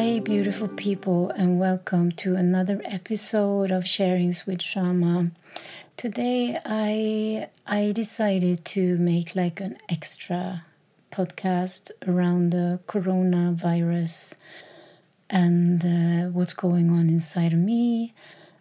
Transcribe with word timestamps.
Hi, 0.00 0.18
beautiful 0.18 0.68
people, 0.68 1.28
and 1.28 1.60
welcome 1.60 2.10
to 2.12 2.34
another 2.34 2.80
episode 2.86 3.70
of 3.70 3.84
Sharings 3.84 4.46
with 4.46 4.62
Shama. 4.62 5.30
Today, 5.98 6.58
I 6.64 7.48
I 7.66 7.92
decided 7.92 8.64
to 8.76 8.96
make 8.96 9.36
like 9.36 9.60
an 9.60 9.76
extra 9.90 10.64
podcast 11.12 11.90
around 12.08 12.52
the 12.52 12.80
coronavirus 12.88 14.36
and 15.28 15.84
uh, 15.84 16.30
what's 16.30 16.54
going 16.54 16.90
on 16.90 17.10
inside 17.10 17.52
of 17.52 17.58
me, 17.58 18.14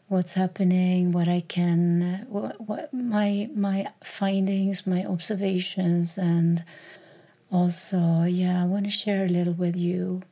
what's 0.09 0.33
happening, 0.33 1.13
what 1.13 1.29
I 1.29 1.39
can, 1.39 2.25
what, 2.27 2.59
what 2.67 2.93
my 2.93 3.49
my 3.55 3.87
findings, 4.03 4.85
my 4.85 5.05
observations, 5.05 6.17
and 6.17 6.65
also, 7.49 8.23
yeah, 8.23 8.61
I 8.61 8.65
want 8.65 8.83
to 8.83 8.91
share 8.91 9.23
a 9.23 9.29
little 9.29 9.53
with 9.53 9.77
you 9.77 10.23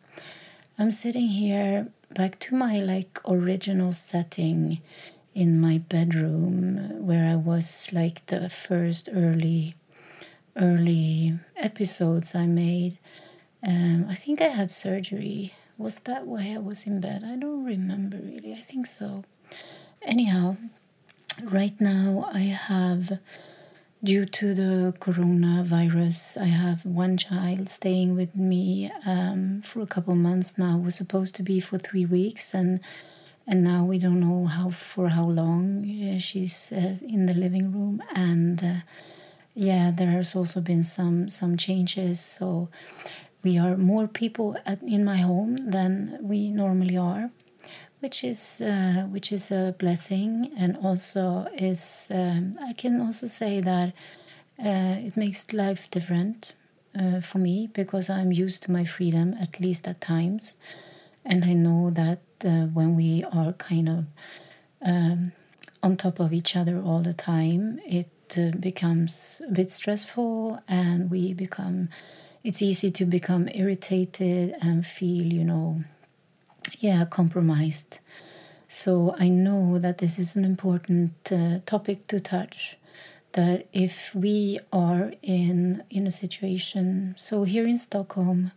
I'm 0.80 0.92
sitting 0.92 1.30
here 1.30 1.88
back 2.14 2.38
to 2.42 2.56
my 2.56 2.78
like 2.78 3.20
original 3.28 3.94
setting 3.94 4.80
in 5.34 5.60
my 5.60 5.80
bedroom 5.80 7.04
where 7.04 7.26
I 7.28 7.36
was 7.36 7.90
like 7.92 8.24
the 8.28 8.48
first 8.48 9.10
early 9.12 9.74
early 10.56 11.34
episodes 11.56 12.36
I 12.36 12.46
made. 12.46 13.00
Um, 13.66 14.06
I 14.08 14.14
think 14.14 14.40
I 14.40 14.50
had 14.50 14.70
surgery. 14.70 15.56
Was 15.80 16.02
that 16.02 16.28
why 16.28 16.54
I 16.54 16.60
was 16.60 16.86
in 16.86 17.02
bed? 17.02 17.24
I 17.26 17.38
don't 17.38 17.66
remember 17.66 18.18
really. 18.18 18.54
I 18.54 18.62
think 18.62 18.86
so. 18.86 19.24
Anyhow, 20.04 20.58
right 21.42 21.74
now 21.82 22.30
I 22.32 22.54
have 22.54 23.18
due 24.08 24.26
to 24.26 24.54
the 24.54 24.94
coronavirus, 25.02 26.42
I 26.42 26.46
have 26.46 26.86
one 26.86 27.18
child 27.18 27.68
staying 27.68 28.16
with 28.16 28.34
me 28.38 28.90
um, 29.06 29.62
for 29.64 29.82
a 29.82 29.86
couple 29.86 30.16
months 30.16 30.58
now. 30.58 30.78
It 30.78 30.84
was 30.84 30.96
supposed 30.96 31.36
to 31.36 31.44
be 31.44 31.60
for 31.60 31.78
three 31.78 32.06
weeks, 32.06 32.54
and 32.54 32.80
and 33.46 33.66
now 33.66 33.84
we 33.84 34.00
don't 34.00 34.22
know 34.22 34.46
how 34.46 34.70
for 34.70 35.10
how 35.10 35.26
long. 35.26 35.84
she's 36.20 36.72
uh, 36.72 36.96
in 37.06 37.26
the 37.26 37.34
living 37.34 37.74
room, 37.74 38.02
and 38.16 38.64
uh, 38.64 38.80
yeah, 39.54 39.92
there 39.92 40.12
has 40.12 40.38
also 40.38 40.62
been 40.62 40.84
some 40.84 41.28
some 41.28 41.58
changes. 41.58 42.22
So 42.22 42.70
we 43.44 43.58
are 43.58 43.76
more 43.76 44.08
people 44.08 44.56
at, 44.66 44.82
in 44.84 45.04
my 45.04 45.18
home 45.18 45.58
than 45.58 46.18
we 46.22 46.50
normally 46.50 46.96
are 46.96 47.30
which 48.00 48.24
is 48.24 48.62
uh, 48.62 49.08
which 49.10 49.32
is 49.32 49.52
a 49.52 49.76
blessing, 49.78 50.52
and 50.58 50.78
also 50.78 51.48
is 51.54 52.10
um, 52.12 52.58
I 52.62 52.74
can 52.74 53.02
also 53.02 53.28
say 53.28 53.62
that 53.62 53.90
uh, 54.60 54.96
it 55.08 55.18
makes 55.18 55.54
life 55.54 55.90
different 55.90 56.54
uh, 56.98 57.22
for 57.22 57.40
me 57.40 57.70
because 57.74 58.10
I'm 58.10 58.32
used 58.32 58.64
to 58.64 58.72
my 58.72 58.86
freedom 58.86 59.36
at 59.40 59.60
least 59.60 59.88
at 59.88 60.02
times, 60.02 60.56
and 61.26 61.44
I 61.44 61.54
know 61.54 61.90
that 61.92 62.22
uh, 62.46 62.68
when 62.68 62.96
we 62.96 63.24
are 63.32 63.54
kind 63.54 63.90
of 63.90 64.06
um, 64.86 65.32
on 65.82 65.98
top 65.98 66.20
of 66.20 66.34
each 66.34 66.56
other 66.56 66.80
all 66.80 67.02
the 67.02 67.14
time, 67.14 67.80
it 67.86 68.38
uh, 68.38 68.52
becomes 68.58 69.42
a 69.48 69.52
bit 69.54 69.72
stressful, 69.72 70.62
and 70.68 71.10
we 71.10 71.34
become. 71.34 71.90
It's 72.44 72.62
easy 72.62 72.92
to 72.92 73.06
become 73.06 73.50
irritated 73.54 74.56
and 74.62 74.86
feel, 74.86 75.26
you 75.26 75.44
know, 75.44 75.84
yeah 76.80 77.06
compromised. 77.06 78.00
So 78.68 79.16
i 79.18 79.30
know 79.30 79.80
that 79.80 80.00
this 80.00 80.20
is 80.20 80.36
an 80.36 80.44
important 80.44 81.32
uh, 81.32 81.60
topic 81.66 82.08
to 82.08 82.20
touch 82.20 82.78
that 83.34 83.68
if 83.72 84.14
we 84.16 84.60
are 84.74 85.14
in 85.22 85.84
in 85.90 86.08
a 86.08 86.12
situation 86.12 87.14
so 87.18 87.44
here 87.44 87.68
in 87.68 87.78
stockholm 87.78 88.52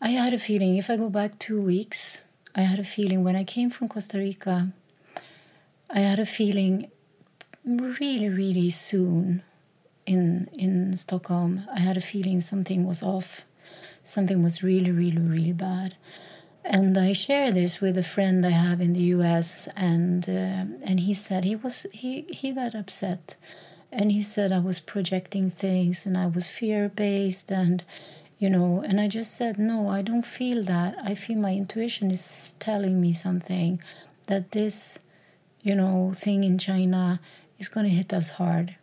i 0.00 0.10
had 0.10 0.32
a 0.32 0.38
feeling 0.38 0.76
if 0.76 0.88
i 0.88 0.96
go 0.96 1.10
back 1.10 1.38
2 1.38 1.60
weeks 1.60 2.22
i 2.54 2.60
had 2.60 2.78
a 2.78 2.84
feeling 2.84 3.24
when 3.24 3.36
i 3.36 3.44
came 3.44 3.70
from 3.70 3.88
costa 3.88 4.18
rica 4.18 4.68
i 5.90 5.98
had 5.98 6.18
a 6.18 6.26
feeling 6.26 6.90
really 7.64 8.28
really 8.28 8.70
soon 8.70 9.42
in 10.06 10.48
in 10.52 10.96
stockholm 10.96 11.62
i 11.74 11.80
had 11.80 11.96
a 11.96 12.00
feeling 12.12 12.40
something 12.40 12.84
was 12.84 13.02
off 13.02 13.44
something 14.02 14.42
was 14.42 14.62
really 14.62 14.90
really 14.90 15.18
really 15.34 15.52
bad 15.52 15.96
and 16.64 16.96
I 16.96 17.12
shared 17.12 17.54
this 17.54 17.80
with 17.80 17.98
a 17.98 18.02
friend 18.02 18.44
I 18.46 18.50
have 18.50 18.80
in 18.80 18.92
the 18.92 19.08
U.S. 19.16 19.68
and 19.76 20.28
uh, 20.28 20.64
and 20.88 21.00
he 21.00 21.14
said 21.14 21.44
he 21.44 21.56
was 21.56 21.86
he 21.92 22.22
he 22.30 22.52
got 22.52 22.74
upset, 22.74 23.36
and 23.90 24.12
he 24.12 24.20
said 24.20 24.52
I 24.52 24.58
was 24.58 24.80
projecting 24.80 25.50
things 25.50 26.06
and 26.06 26.16
I 26.16 26.26
was 26.26 26.48
fear 26.48 26.88
based 26.88 27.50
and 27.50 27.82
you 28.38 28.48
know 28.48 28.82
and 28.86 29.00
I 29.00 29.08
just 29.08 29.34
said 29.36 29.58
no 29.58 29.88
I 29.88 30.02
don't 30.02 30.26
feel 30.26 30.62
that 30.64 30.96
I 31.02 31.14
feel 31.14 31.38
my 31.38 31.54
intuition 31.54 32.10
is 32.10 32.52
telling 32.58 33.00
me 33.00 33.12
something 33.12 33.82
that 34.26 34.52
this 34.52 35.00
you 35.62 35.74
know 35.74 36.12
thing 36.14 36.44
in 36.44 36.58
China 36.58 37.20
is 37.58 37.68
going 37.68 37.88
to 37.88 37.94
hit 37.94 38.12
us 38.12 38.30
hard. 38.30 38.76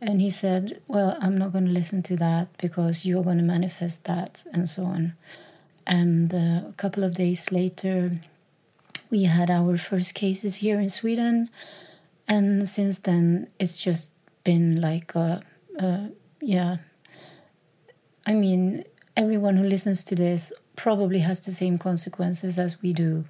And 0.00 0.20
he 0.20 0.30
said, 0.30 0.80
Well, 0.86 1.16
I'm 1.20 1.36
not 1.36 1.52
going 1.52 1.66
to 1.66 1.72
listen 1.72 2.02
to 2.04 2.16
that 2.16 2.56
because 2.58 3.04
you're 3.04 3.24
going 3.24 3.38
to 3.38 3.44
manifest 3.44 4.04
that, 4.04 4.44
and 4.52 4.68
so 4.68 4.84
on. 4.84 5.14
And 5.88 6.32
uh, 6.34 6.68
a 6.68 6.74
couple 6.76 7.02
of 7.02 7.14
days 7.14 7.50
later, 7.50 8.20
we 9.10 9.24
had 9.24 9.50
our 9.50 9.78
first 9.78 10.14
cases 10.14 10.56
here 10.56 10.78
in 10.78 10.90
Sweden. 10.90 11.48
And 12.28 12.68
since 12.68 12.98
then, 12.98 13.48
it's 13.58 13.78
just 13.78 14.12
been 14.44 14.80
like, 14.80 15.14
a, 15.14 15.40
a, 15.78 16.10
yeah. 16.42 16.76
I 18.26 18.34
mean, 18.34 18.84
everyone 19.16 19.56
who 19.56 19.64
listens 19.64 20.04
to 20.04 20.14
this 20.14 20.52
probably 20.76 21.20
has 21.20 21.40
the 21.40 21.52
same 21.52 21.78
consequences 21.78 22.58
as 22.58 22.82
we 22.82 22.92
do 22.92 23.24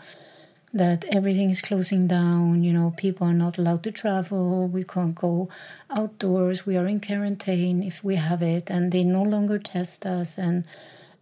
that 0.72 1.06
everything 1.06 1.48
is 1.48 1.62
closing 1.62 2.06
down 2.06 2.62
you 2.62 2.70
know 2.70 2.92
people 2.98 3.26
are 3.26 3.32
not 3.32 3.56
allowed 3.56 3.82
to 3.82 3.90
travel 3.90 4.68
we 4.68 4.84
can't 4.84 5.14
go 5.14 5.48
outdoors 5.88 6.66
we 6.66 6.76
are 6.76 6.86
in 6.86 7.00
quarantine 7.00 7.82
if 7.82 8.04
we 8.04 8.16
have 8.16 8.42
it 8.42 8.70
and 8.70 8.92
they 8.92 9.02
no 9.02 9.22
longer 9.22 9.58
test 9.58 10.04
us 10.04 10.36
and 10.36 10.64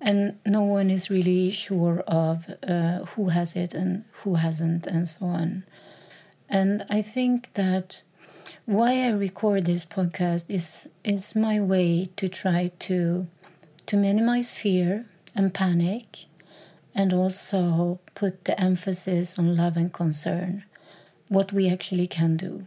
and 0.00 0.38
no 0.44 0.62
one 0.62 0.90
is 0.90 1.10
really 1.10 1.50
sure 1.50 2.00
of 2.06 2.46
uh, 2.66 3.04
who 3.04 3.28
has 3.28 3.56
it 3.56 3.74
and 3.74 4.04
who 4.22 4.34
hasn't 4.34 4.86
and 4.86 5.08
so 5.08 5.26
on. 5.26 5.64
And 6.48 6.84
i 6.88 7.02
think 7.02 7.52
that 7.54 8.02
why 8.66 9.04
i 9.04 9.08
record 9.08 9.64
this 9.64 9.84
podcast 9.84 10.48
is 10.48 10.88
is 11.02 11.34
my 11.34 11.60
way 11.60 12.08
to 12.16 12.28
try 12.28 12.70
to 12.78 13.26
to 13.86 13.96
minimize 13.96 14.52
fear 14.52 15.06
and 15.34 15.52
panic 15.54 16.26
and 16.94 17.12
also 17.12 17.98
put 18.14 18.44
the 18.44 18.58
emphasis 18.60 19.38
on 19.38 19.56
love 19.56 19.76
and 19.76 19.92
concern 19.92 20.64
what 21.28 21.52
we 21.52 21.68
actually 21.68 22.06
can 22.06 22.36
do. 22.36 22.66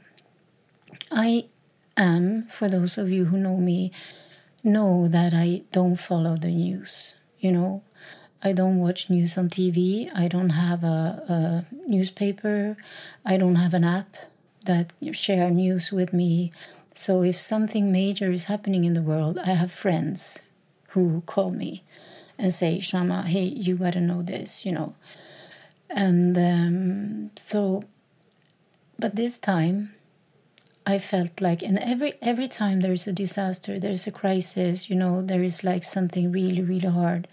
I 1.09 1.45
am 2.00 2.47
for 2.50 2.69
those 2.69 2.97
of 2.97 3.09
you 3.09 3.25
who 3.25 3.38
know 3.38 3.57
me 3.57 3.91
know 4.63 5.07
that 5.07 5.34
i 5.34 5.62
don't 5.72 5.97
follow 5.97 6.35
the 6.38 6.47
news 6.50 7.16
you 7.39 7.51
know 7.51 7.81
i 8.44 8.51
don't 8.51 8.79
watch 8.79 9.09
news 9.09 9.38
on 9.38 9.50
tv 9.50 10.09
i 10.16 10.27
don't 10.27 10.51
have 10.51 10.83
a, 10.83 11.23
a 11.29 11.66
newspaper. 11.88 12.77
I 13.25 13.38
don't 13.38 13.55
have 13.55 13.73
an 13.73 13.83
app 13.83 14.16
that 14.66 14.94
share 15.13 15.50
news 15.50 15.91
with 15.91 16.13
me. 16.13 16.51
So 16.94 17.23
if 17.23 17.39
something 17.39 17.91
major 17.91 18.31
is 18.31 18.45
happening 18.45 18.83
in 18.85 18.94
the 18.94 19.01
world 19.01 19.38
i 19.39 19.53
have 19.53 19.72
friends 19.72 20.39
who 20.89 21.22
call 21.25 21.51
me 21.51 21.83
and 22.38 22.53
say 22.53 22.79
shama 22.79 23.23
hey 23.23 23.44
you 23.44 23.75
got 23.75 23.94
to 23.94 24.01
know 24.01 24.21
this 24.21 24.66
you 24.66 24.71
know. 24.71 24.94
And 25.89 26.38
um, 26.38 27.31
so 27.36 27.83
but 29.00 29.15
this 29.15 29.38
time 29.38 29.95
I 30.85 30.97
felt 30.97 31.39
like, 31.41 31.61
and 31.61 31.77
every 31.79 32.13
every 32.21 32.47
time 32.47 32.79
there 32.81 32.93
is 32.93 33.07
a 33.07 33.13
disaster, 33.13 33.79
there 33.79 33.91
is 33.91 34.07
a 34.07 34.11
crisis, 34.11 34.89
you 34.89 34.95
know, 34.95 35.21
there 35.21 35.43
is 35.43 35.63
like 35.63 35.83
something 35.83 36.31
really 36.31 36.61
really 36.63 36.89
hard 36.89 37.27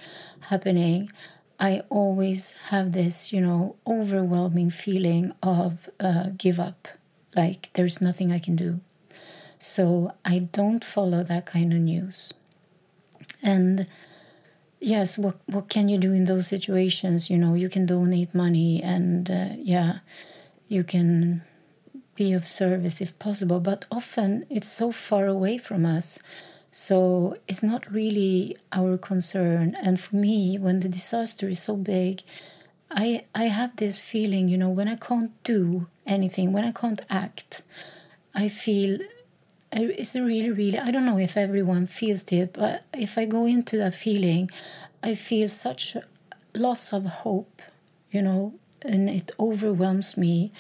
happening. 0.50 1.10
I 1.58 1.82
always 1.88 2.52
have 2.70 2.92
this, 2.92 3.32
you 3.32 3.40
know, 3.40 3.76
overwhelming 3.86 4.70
feeling 4.70 5.32
of 5.42 5.88
uh, 5.98 6.30
give 6.36 6.60
up, 6.60 6.88
like 7.34 7.70
there's 7.74 8.00
nothing 8.02 8.30
I 8.30 8.38
can 8.38 8.56
do. 8.56 8.80
So 9.58 10.12
I 10.24 10.38
don't 10.40 10.84
follow 10.84 11.22
that 11.22 11.46
kind 11.46 11.72
of 11.72 11.80
news. 11.80 12.32
And 13.42 13.86
yes, 14.80 15.18
what 15.18 15.36
what 15.46 15.68
can 15.68 15.88
you 15.88 15.98
do 15.98 16.12
in 16.12 16.24
those 16.26 16.48
situations? 16.48 17.30
You 17.30 17.38
know, 17.38 17.54
you 17.54 17.68
can 17.68 17.86
donate 17.86 18.34
money, 18.34 18.82
and 18.82 19.30
uh, 19.30 19.48
yeah, 19.58 19.98
you 20.68 20.84
can 20.84 21.42
be 22.16 22.32
of 22.32 22.46
service 22.46 23.00
if 23.00 23.18
possible, 23.18 23.60
but 23.60 23.84
often 23.90 24.46
it's 24.50 24.68
so 24.68 24.90
far 24.90 25.26
away 25.26 25.58
from 25.58 25.86
us. 25.86 26.18
So 26.70 27.36
it's 27.48 27.62
not 27.62 27.90
really 27.90 28.56
our 28.72 28.98
concern. 28.98 29.76
And 29.82 30.00
for 30.00 30.16
me, 30.16 30.58
when 30.58 30.80
the 30.80 30.88
disaster 30.88 31.48
is 31.48 31.60
so 31.62 31.76
big, 31.76 32.22
I 32.90 33.24
I 33.34 33.44
have 33.44 33.76
this 33.76 34.00
feeling, 34.00 34.48
you 34.48 34.58
know, 34.58 34.70
when 34.70 34.88
I 34.88 34.96
can't 34.96 35.32
do 35.42 35.86
anything, 36.06 36.52
when 36.52 36.64
I 36.64 36.72
can't 36.72 37.00
act, 37.10 37.62
I 38.34 38.48
feel 38.48 38.98
it's 39.72 40.14
really, 40.14 40.50
really. 40.50 40.78
I 40.78 40.90
don't 40.90 41.04
know 41.06 41.18
if 41.18 41.36
everyone 41.36 41.86
feels 41.86 42.22
it, 42.32 42.52
but 42.52 42.84
if 42.92 43.18
I 43.18 43.24
go 43.26 43.46
into 43.46 43.76
that 43.78 43.94
feeling, 43.94 44.50
I 45.02 45.14
feel 45.14 45.48
such 45.48 45.96
loss 46.54 46.92
of 46.92 47.04
hope, 47.04 47.62
you 48.10 48.22
know, 48.22 48.54
and 48.82 49.08
it 49.10 49.32
overwhelms 49.38 50.16
me. 50.16 50.52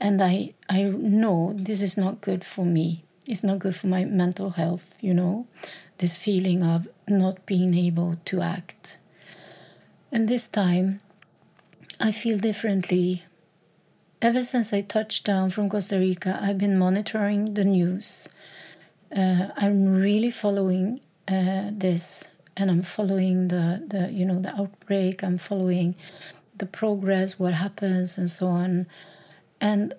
And 0.00 0.22
I, 0.22 0.54
I 0.68 0.84
know 0.84 1.52
this 1.54 1.82
is 1.82 1.96
not 1.98 2.20
good 2.20 2.44
for 2.44 2.64
me. 2.64 3.04
It's 3.26 3.44
not 3.44 3.58
good 3.58 3.76
for 3.76 3.86
my 3.86 4.04
mental 4.04 4.50
health, 4.50 4.94
you 5.00 5.12
know, 5.12 5.46
this 5.98 6.16
feeling 6.16 6.62
of 6.62 6.88
not 7.06 7.44
being 7.44 7.74
able 7.74 8.16
to 8.24 8.40
act. 8.40 8.96
And 10.10 10.26
this 10.26 10.48
time, 10.48 11.00
I 12.00 12.12
feel 12.12 12.38
differently. 12.38 13.24
Ever 14.22 14.42
since 14.42 14.72
I 14.72 14.80
touched 14.80 15.24
down 15.24 15.50
from 15.50 15.68
Costa 15.68 15.98
Rica, 15.98 16.38
I've 16.40 16.58
been 16.58 16.78
monitoring 16.78 17.54
the 17.54 17.64
news. 17.64 18.28
Uh, 19.14 19.48
I'm 19.56 19.94
really 19.94 20.30
following 20.30 21.00
uh, 21.28 21.70
this, 21.72 22.28
and 22.56 22.70
I'm 22.70 22.82
following 22.82 23.48
the, 23.48 23.84
the 23.86 24.10
you 24.10 24.24
know 24.24 24.40
the 24.40 24.54
outbreak. 24.58 25.22
I'm 25.22 25.38
following 25.38 25.94
the 26.56 26.66
progress, 26.66 27.38
what 27.38 27.54
happens, 27.54 28.18
and 28.18 28.30
so 28.30 28.48
on. 28.48 28.86
And 29.60 29.94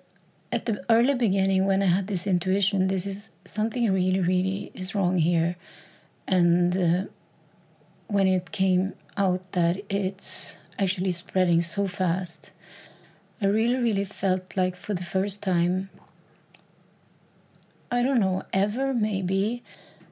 at 0.50 0.66
the 0.66 0.84
early 0.90 1.14
beginning, 1.14 1.64
when 1.64 1.82
I 1.82 1.86
had 1.86 2.06
this 2.08 2.26
intuition, 2.26 2.88
this 2.88 3.06
is 3.06 3.30
something 3.44 3.92
really, 3.92 4.20
really 4.20 4.70
is 4.74 4.94
wrong 4.94 5.18
here, 5.18 5.56
and 6.26 6.76
uh, 6.76 7.04
when 8.08 8.26
it 8.26 8.52
came 8.52 8.92
out 9.16 9.52
that 9.52 9.82
it's 9.88 10.56
actually 10.78 11.10
spreading 11.10 11.60
so 11.60 11.86
fast, 11.86 12.52
I 13.40 13.46
really, 13.46 13.76
really 13.76 14.04
felt 14.04 14.56
like 14.56 14.76
for 14.76 14.94
the 14.94 15.02
first 15.02 15.42
time, 15.42 15.90
I 17.90 18.02
don't 18.02 18.20
know, 18.20 18.44
ever 18.52 18.94
maybe, 18.94 19.62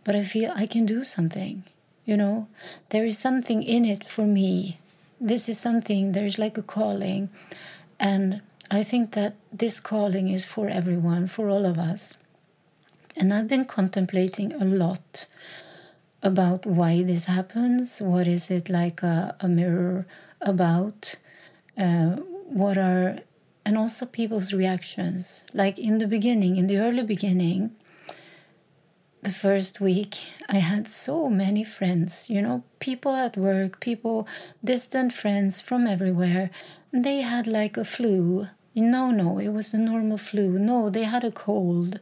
but 0.05 0.17
I 0.17 0.23
feel 0.23 0.52
I 0.55 0.67
can 0.67 0.87
do 0.87 1.05
something. 1.05 1.64
You 2.05 2.17
know, 2.17 2.49
there 2.88 3.05
is 3.05 3.19
something 3.19 3.62
in 3.62 3.85
it 3.85 4.05
for 4.05 4.26
me. 4.26 4.81
This 5.20 5.49
is 5.49 5.58
something, 5.58 6.12
there's 6.12 6.38
like 6.38 6.58
a 6.58 6.62
calling. 6.62 7.29
And 7.99 8.41
I 8.70 8.84
think 8.84 9.12
that 9.12 9.34
this 9.52 9.81
calling 9.81 10.28
is 10.28 10.44
for 10.44 10.69
everyone, 10.69 11.26
for 11.26 11.49
all 11.49 11.67
of 11.67 11.76
us. 11.76 12.22
And 13.17 13.34
I've 13.34 13.49
been 13.49 13.64
contemplating 13.64 14.52
a 14.52 14.64
lot 14.64 15.26
about 16.22 16.67
why 16.67 17.02
this 17.02 17.25
happens. 17.25 18.00
What 18.00 18.28
is 18.28 18.49
it 18.49 18.70
like 18.70 19.02
a, 19.02 19.34
a 19.40 19.49
mirror 19.49 20.06
about? 20.40 21.17
Uh, 21.76 22.17
what 22.46 22.78
are, 22.78 23.19
and 23.67 23.76
also 23.76 24.06
people's 24.06 24.52
reactions. 24.52 25.44
Like 25.52 25.76
in 25.76 25.99
the 25.99 26.06
beginning, 26.06 26.56
in 26.56 26.69
the 26.69 26.78
early 26.78 27.02
beginning, 27.02 27.75
the 29.23 29.32
first 29.32 29.81
week, 29.81 30.19
I 30.49 30.58
had 30.58 30.88
so 30.88 31.28
many 31.28 31.64
friends, 31.64 32.31
you 32.31 32.40
know, 32.40 32.62
people 32.78 33.16
at 33.16 33.37
work, 33.37 33.81
people, 33.81 34.28
distant 34.64 35.12
friends 35.12 35.61
from 35.61 35.87
everywhere. 35.87 36.50
They 36.93 37.20
had 37.20 37.46
like 37.46 37.76
a 37.76 37.84
flu. 37.84 38.49
No, 38.80 39.10
no, 39.10 39.38
it 39.38 39.48
was 39.48 39.70
the 39.70 39.78
normal 39.78 40.16
flu. 40.16 40.58
No, 40.58 40.90
they 40.90 41.04
had 41.04 41.24
a 41.24 41.30
cold. 41.30 42.00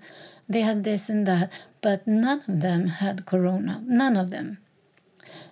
They 0.49 0.61
had 0.61 0.85
this 0.85 1.09
and 1.09 1.27
that. 1.27 1.51
But 1.81 2.07
none 2.07 2.43
of 2.49 2.61
them 2.61 2.87
had 2.87 3.27
corona. 3.27 3.83
None 3.87 4.17
of 4.17 4.31
them. 4.31 4.59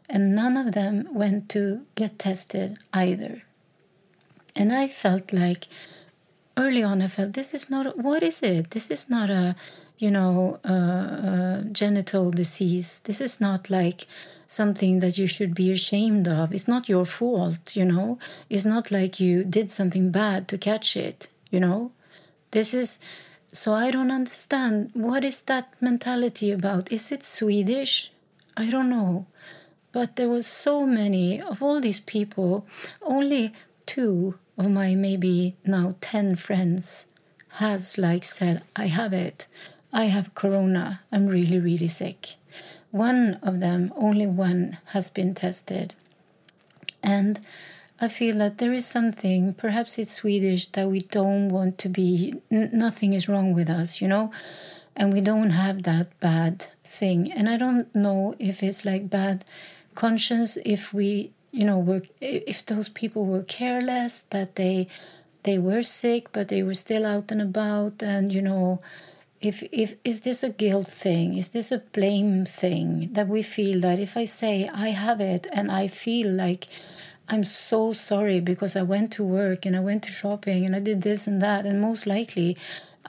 And 0.08 0.34
none 0.34 0.56
of 0.56 0.72
them 0.72 1.08
went 1.12 1.48
to 1.50 1.82
get 1.96 2.18
tested 2.18 2.78
either. 2.92 3.42
And 4.54 4.72
I 4.72 4.88
felt 4.88 5.32
like, 5.32 5.66
early 6.56 6.82
on, 6.82 7.02
I 7.02 7.08
felt 7.08 7.32
this 7.32 7.52
is 7.52 7.68
not, 7.68 7.98
what 7.98 8.22
is 8.22 8.42
it? 8.42 8.70
This 8.70 8.90
is 8.90 9.10
not 9.10 9.28
a, 9.28 9.56
you 9.98 10.10
know, 10.10 10.60
uh, 10.64 10.72
uh, 10.72 11.60
genital 11.72 12.30
disease. 12.30 13.00
This 13.00 13.20
is 13.20 13.40
not 13.40 13.68
like 13.68 14.06
something 14.46 15.00
that 15.00 15.18
you 15.18 15.26
should 15.26 15.54
be 15.54 15.72
ashamed 15.72 16.28
of. 16.28 16.52
It's 16.52 16.68
not 16.68 16.88
your 16.88 17.04
fault, 17.04 17.76
you 17.76 17.84
know. 17.84 18.18
It's 18.48 18.64
not 18.66 18.90
like 18.90 19.20
you 19.20 19.44
did 19.44 19.70
something 19.70 20.10
bad 20.10 20.48
to 20.48 20.58
catch 20.58 20.96
it, 20.96 21.28
you 21.50 21.60
know. 21.60 21.92
This 22.50 22.72
is 22.74 23.00
so 23.52 23.72
I 23.72 23.90
don't 23.90 24.10
understand 24.10 24.90
what 24.92 25.24
is 25.24 25.40
that 25.42 25.72
mentality 25.80 26.50
about. 26.52 26.92
Is 26.92 27.10
it 27.10 27.24
Swedish? 27.24 28.12
I 28.56 28.70
don't 28.70 28.90
know. 28.90 29.26
But 29.92 30.16
there 30.16 30.28
was 30.28 30.46
so 30.46 30.86
many 30.86 31.40
of 31.40 31.62
all 31.62 31.80
these 31.80 32.00
people, 32.00 32.66
only 33.00 33.54
two 33.86 34.38
of 34.58 34.68
my 34.70 34.94
maybe 34.94 35.56
now 35.64 35.94
10 36.00 36.36
friends 36.36 37.06
has 37.60 37.96
like 37.96 38.24
said 38.24 38.62
I 38.74 38.86
have 38.86 39.12
it 39.12 39.46
I 39.96 40.06
have 40.06 40.34
corona. 40.34 41.00
I'm 41.10 41.26
really, 41.26 41.58
really 41.58 41.86
sick. 41.86 42.34
One 42.96 43.38
of 43.42 43.60
them, 43.60 43.92
only 43.94 44.26
one, 44.26 44.78
has 44.94 45.10
been 45.10 45.34
tested. 45.34 45.92
And 47.02 47.40
I 48.00 48.08
feel 48.08 48.38
that 48.38 48.56
there 48.58 48.72
is 48.72 48.86
something, 48.86 49.52
perhaps 49.52 49.98
it's 49.98 50.12
Swedish, 50.12 50.66
that 50.68 50.88
we 50.88 51.00
don't 51.00 51.50
want 51.50 51.76
to 51.78 51.88
be, 51.88 52.34
n- 52.50 52.70
nothing 52.72 53.12
is 53.12 53.28
wrong 53.28 53.52
with 53.52 53.68
us, 53.68 54.00
you 54.00 54.08
know? 54.08 54.30
And 54.96 55.12
we 55.12 55.20
don't 55.20 55.50
have 55.50 55.82
that 55.82 56.18
bad 56.20 56.68
thing. 56.84 57.30
And 57.30 57.48
I 57.48 57.56
don't 57.58 57.94
know 57.94 58.34
if 58.38 58.62
it's 58.62 58.84
like 58.84 59.10
bad 59.10 59.44
conscience, 59.94 60.56
if 60.64 60.94
we, 60.94 61.32
you 61.52 61.64
know, 61.64 61.78
were, 61.78 62.02
if 62.20 62.64
those 62.64 62.88
people 62.88 63.26
were 63.26 63.42
careless, 63.42 64.22
that 64.30 64.56
they, 64.56 64.88
they 65.42 65.58
were 65.58 65.82
sick, 65.82 66.32
but 66.32 66.48
they 66.48 66.62
were 66.62 66.74
still 66.74 67.04
out 67.04 67.30
and 67.30 67.42
about, 67.42 68.02
and, 68.02 68.32
you 68.32 68.42
know, 68.42 68.80
if 69.46 69.62
if 69.72 69.94
is 70.04 70.20
this 70.20 70.42
a 70.42 70.50
guilt 70.50 70.88
thing? 70.88 71.36
Is 71.36 71.50
this 71.50 71.70
a 71.70 71.78
blame 71.96 72.44
thing 72.44 73.12
that 73.12 73.28
we 73.28 73.42
feel 73.42 73.80
that 73.80 73.98
if 73.98 74.16
i 74.16 74.24
say 74.24 74.54
i 74.86 74.88
have 74.88 75.20
it 75.20 75.46
and 75.52 75.70
i 75.70 75.86
feel 75.86 76.28
like 76.44 76.66
i'm 77.28 77.44
so 77.44 77.92
sorry 77.92 78.40
because 78.40 78.74
i 78.76 78.82
went 78.82 79.12
to 79.12 79.24
work 79.24 79.66
and 79.66 79.76
i 79.76 79.80
went 79.80 80.02
to 80.04 80.10
shopping 80.10 80.64
and 80.64 80.74
i 80.74 80.80
did 80.80 81.02
this 81.02 81.26
and 81.26 81.40
that 81.42 81.66
and 81.66 81.80
most 81.80 82.06
likely 82.06 82.56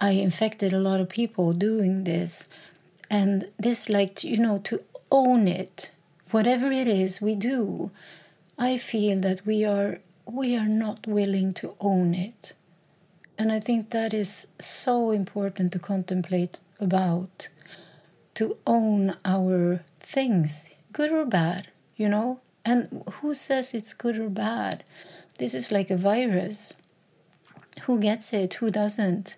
i 0.07 0.11
infected 0.11 0.73
a 0.73 0.85
lot 0.89 0.99
of 1.01 1.09
people 1.09 1.53
doing 1.53 2.03
this. 2.03 2.47
And 3.09 3.47
this 3.57 3.89
like 3.89 4.23
you 4.23 4.37
know 4.37 4.57
to 4.69 4.81
own 5.09 5.47
it 5.47 5.91
whatever 6.31 6.69
it 6.71 6.89
is 6.89 7.21
we 7.21 7.33
do 7.35 7.89
i 8.69 8.77
feel 8.77 9.17
that 9.21 9.45
we 9.45 9.63
are 9.63 9.99
we 10.25 10.57
are 10.57 10.67
not 10.67 11.07
willing 11.07 11.53
to 11.53 11.73
own 11.79 12.13
it 12.13 12.53
and 13.37 13.51
I 13.51 13.59
think 13.59 13.91
that 13.91 14.13
is 14.13 14.47
so 14.59 15.11
important 15.11 15.71
to 15.73 15.79
contemplate 15.79 16.59
about, 16.79 17.49
to 18.35 18.57
own 18.65 19.15
our 19.23 19.83
things, 19.99 20.69
good 20.91 21.11
or 21.11 21.25
bad, 21.25 21.67
you 21.95 22.09
know? 22.09 22.39
And 22.65 23.03
who 23.13 23.33
says 23.33 23.73
it's 23.73 23.93
good 23.93 24.17
or 24.17 24.29
bad? 24.29 24.83
This 25.37 25.53
is 25.53 25.71
like 25.71 25.89
a 25.91 25.97
virus. 25.97 26.73
Who 27.83 27.99
gets 27.99 28.33
it? 28.33 28.55
Who 28.55 28.71
doesn't? 28.71 29.37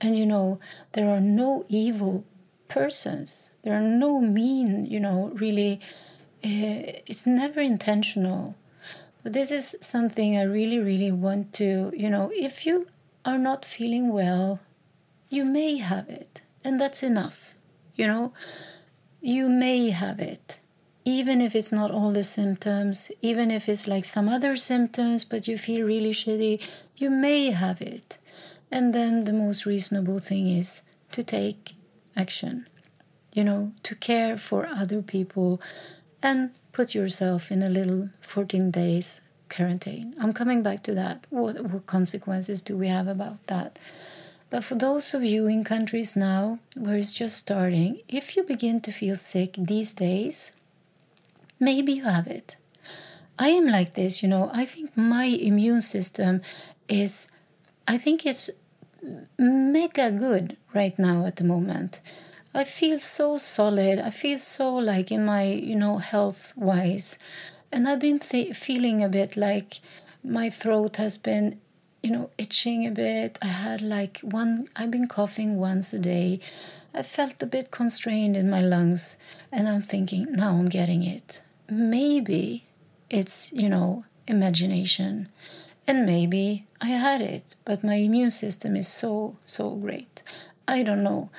And 0.00 0.18
you 0.18 0.26
know, 0.26 0.58
there 0.92 1.08
are 1.08 1.20
no 1.20 1.64
evil 1.68 2.24
persons. 2.68 3.50
There 3.62 3.74
are 3.74 3.82
no 3.82 4.20
mean, 4.20 4.86
you 4.86 4.98
know, 4.98 5.30
really, 5.34 5.80
uh, 6.42 6.98
it's 7.06 7.26
never 7.26 7.60
intentional. 7.60 8.56
But 9.22 9.34
this 9.34 9.50
is 9.50 9.76
something 9.80 10.36
I 10.36 10.42
really, 10.42 10.78
really 10.78 11.12
want 11.12 11.52
to, 11.54 11.92
you 11.94 12.08
know, 12.08 12.32
if 12.34 12.64
you 12.64 12.86
are 13.24 13.38
not 13.38 13.64
feeling 13.64 14.12
well, 14.12 14.60
you 15.28 15.44
may 15.44 15.76
have 15.78 16.08
it, 16.08 16.42
and 16.64 16.80
that's 16.80 17.02
enough. 17.02 17.54
You 17.94 18.06
know, 18.06 18.32
you 19.20 19.48
may 19.48 19.90
have 19.90 20.20
it, 20.20 20.60
even 21.04 21.40
if 21.40 21.54
it's 21.54 21.72
not 21.72 21.90
all 21.90 22.12
the 22.12 22.24
symptoms, 22.24 23.10
even 23.20 23.50
if 23.50 23.68
it's 23.68 23.86
like 23.86 24.04
some 24.04 24.28
other 24.28 24.56
symptoms, 24.56 25.24
but 25.24 25.46
you 25.46 25.58
feel 25.58 25.86
really 25.86 26.12
shitty, 26.12 26.60
you 26.96 27.10
may 27.10 27.50
have 27.50 27.82
it. 27.82 28.18
And 28.70 28.94
then 28.94 29.24
the 29.24 29.32
most 29.32 29.66
reasonable 29.66 30.20
thing 30.20 30.48
is 30.48 30.82
to 31.12 31.22
take 31.22 31.74
action, 32.16 32.68
you 33.34 33.44
know, 33.44 33.72
to 33.82 33.94
care 33.94 34.36
for 34.36 34.66
other 34.66 35.02
people 35.02 35.60
and 36.22 36.50
put 36.72 36.94
yourself 36.94 37.50
in 37.50 37.62
a 37.62 37.68
little 37.68 38.10
14 38.20 38.70
days 38.70 39.20
quarantine. 39.50 40.14
I'm 40.20 40.32
coming 40.32 40.62
back 40.62 40.82
to 40.84 40.94
that. 40.94 41.26
What, 41.30 41.60
what 41.60 41.86
consequences 41.86 42.62
do 42.62 42.76
we 42.76 42.88
have 42.88 43.08
about 43.08 43.46
that? 43.48 43.78
But 44.50 44.64
for 44.64 44.74
those 44.74 45.14
of 45.14 45.22
you 45.22 45.46
in 45.46 45.62
countries 45.62 46.16
now 46.16 46.58
where 46.76 46.96
it's 46.96 47.12
just 47.12 47.36
starting, 47.36 48.00
if 48.08 48.36
you 48.36 48.42
begin 48.42 48.80
to 48.80 48.90
feel 48.90 49.16
sick 49.16 49.54
these 49.56 49.92
days, 49.92 50.50
maybe 51.60 51.92
you 51.92 52.04
have 52.04 52.26
it. 52.26 52.56
I 53.38 53.50
am 53.50 53.66
like 53.66 53.94
this, 53.94 54.22
you 54.22 54.28
know. 54.28 54.50
I 54.52 54.64
think 54.64 54.96
my 54.96 55.24
immune 55.24 55.80
system 55.80 56.42
is, 56.88 57.28
I 57.86 57.96
think 57.96 58.26
it's 58.26 58.50
mega 59.38 60.10
good 60.10 60.56
right 60.74 60.98
now 60.98 61.26
at 61.26 61.36
the 61.36 61.44
moment. 61.44 62.00
I 62.52 62.64
feel 62.64 62.98
so 62.98 63.38
solid. 63.38 64.00
I 64.00 64.10
feel 64.10 64.36
so 64.38 64.74
like 64.74 65.12
in 65.12 65.24
my, 65.24 65.44
you 65.44 65.76
know, 65.76 65.98
health 65.98 66.52
wise. 66.56 67.18
And 67.72 67.88
I've 67.88 68.00
been 68.00 68.18
th- 68.18 68.56
feeling 68.56 69.02
a 69.02 69.08
bit 69.08 69.36
like 69.36 69.80
my 70.24 70.50
throat 70.50 70.96
has 70.96 71.16
been, 71.16 71.60
you 72.02 72.10
know, 72.10 72.30
itching 72.36 72.86
a 72.86 72.90
bit. 72.90 73.38
I 73.40 73.46
had 73.46 73.80
like 73.80 74.20
one, 74.20 74.68
I've 74.74 74.90
been 74.90 75.08
coughing 75.08 75.58
once 75.58 75.92
a 75.92 75.98
day. 75.98 76.40
I 76.92 77.02
felt 77.02 77.42
a 77.42 77.46
bit 77.46 77.70
constrained 77.70 78.36
in 78.36 78.50
my 78.50 78.60
lungs. 78.60 79.16
And 79.52 79.68
I'm 79.68 79.82
thinking, 79.82 80.26
now 80.30 80.54
I'm 80.54 80.68
getting 80.68 81.02
it. 81.02 81.42
Maybe 81.68 82.66
it's, 83.08 83.52
you 83.52 83.68
know, 83.68 84.04
imagination. 84.26 85.28
And 85.86 86.06
maybe 86.06 86.66
I 86.80 86.88
had 86.88 87.20
it, 87.20 87.54
but 87.64 87.84
my 87.84 87.96
immune 87.96 88.30
system 88.30 88.76
is 88.76 88.88
so, 88.88 89.36
so 89.44 89.70
great. 89.74 90.22
I 90.66 90.82
don't 90.82 91.02
know. 91.02 91.30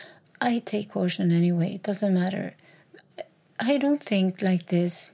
I 0.41 0.59
take 0.59 0.91
caution 0.91 1.31
anyway, 1.31 1.75
it 1.75 1.83
doesn't 1.83 2.13
matter. 2.13 2.55
I 3.59 3.77
don't 3.77 4.01
think 4.01 4.41
like 4.41 4.67
this 4.67 5.11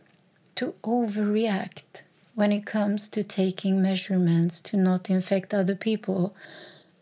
to 0.57 0.73
overreact 0.83 2.01
when 2.35 2.51
it 2.51 2.65
comes 2.65 3.07
to 3.07 3.23
taking 3.23 3.81
measurements 3.81 4.61
to 4.61 4.77
not 4.77 5.09
infect 5.09 5.53
other 5.53 5.75
people. 5.75 6.35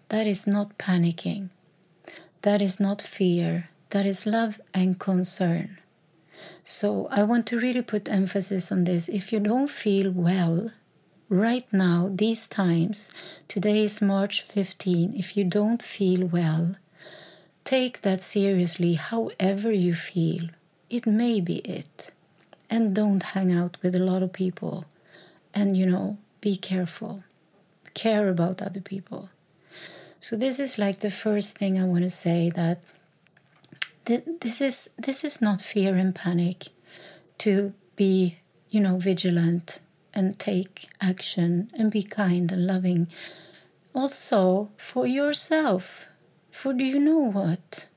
That 0.09 0.27
is 0.27 0.45
not 0.47 0.77
panicking. 0.77 1.49
That 2.43 2.61
is 2.61 2.79
not 2.79 3.01
fear. 3.01 3.69
That 3.89 4.05
is 4.05 4.25
love 4.25 4.61
and 4.73 4.99
concern. 4.99 5.77
So 6.63 7.07
I 7.09 7.23
want 7.23 7.47
to 7.47 7.59
really 7.59 7.81
put 7.81 8.09
emphasis 8.09 8.71
on 8.71 8.83
this. 8.83 9.09
If 9.09 9.33
you 9.33 9.39
don't 9.39 9.69
feel 9.69 10.11
well 10.11 10.71
right 11.29 11.67
now, 11.71 12.09
these 12.13 12.47
times, 12.47 13.11
today 13.47 13.83
is 13.83 14.01
March 14.01 14.41
15, 14.41 15.15
if 15.15 15.35
you 15.35 15.43
don't 15.43 15.81
feel 15.81 16.25
well, 16.27 16.75
take 17.63 18.01
that 18.01 18.21
seriously 18.21 18.93
however 18.93 19.71
you 19.71 19.93
feel. 19.93 20.49
It 20.89 21.07
may 21.07 21.39
be 21.41 21.57
it. 21.57 22.11
And 22.69 22.95
don't 22.95 23.21
hang 23.21 23.51
out 23.51 23.77
with 23.81 23.95
a 23.95 23.99
lot 23.99 24.23
of 24.23 24.33
people. 24.33 24.85
And, 25.53 25.77
you 25.77 25.85
know, 25.85 26.17
be 26.41 26.57
careful. 26.57 27.23
Care 27.93 28.29
about 28.29 28.61
other 28.61 28.81
people. 28.81 29.29
So 30.19 30.35
this 30.35 30.59
is 30.59 30.79
like 30.79 30.99
the 30.99 31.11
first 31.11 31.57
thing 31.57 31.79
I 31.79 31.85
want 31.85 32.03
to 32.03 32.09
say 32.09 32.49
that 32.55 32.79
this 34.05 34.61
is 34.61 34.89
this 34.97 35.23
is 35.23 35.41
not 35.41 35.61
fear 35.61 35.95
and 35.95 36.13
panic 36.13 36.65
to 37.39 37.73
be 37.95 38.37
you 38.69 38.79
know 38.79 38.97
vigilant 38.97 39.79
and 40.13 40.39
take 40.39 40.87
action 41.01 41.71
and 41.77 41.91
be 41.91 42.03
kind 42.03 42.51
and 42.51 42.67
loving 42.67 43.07
also 43.93 44.69
for 44.77 45.05
yourself 45.07 46.05
for 46.51 46.73
do 46.73 46.83
you 46.83 46.99
know 46.99 47.31
what 47.31 47.87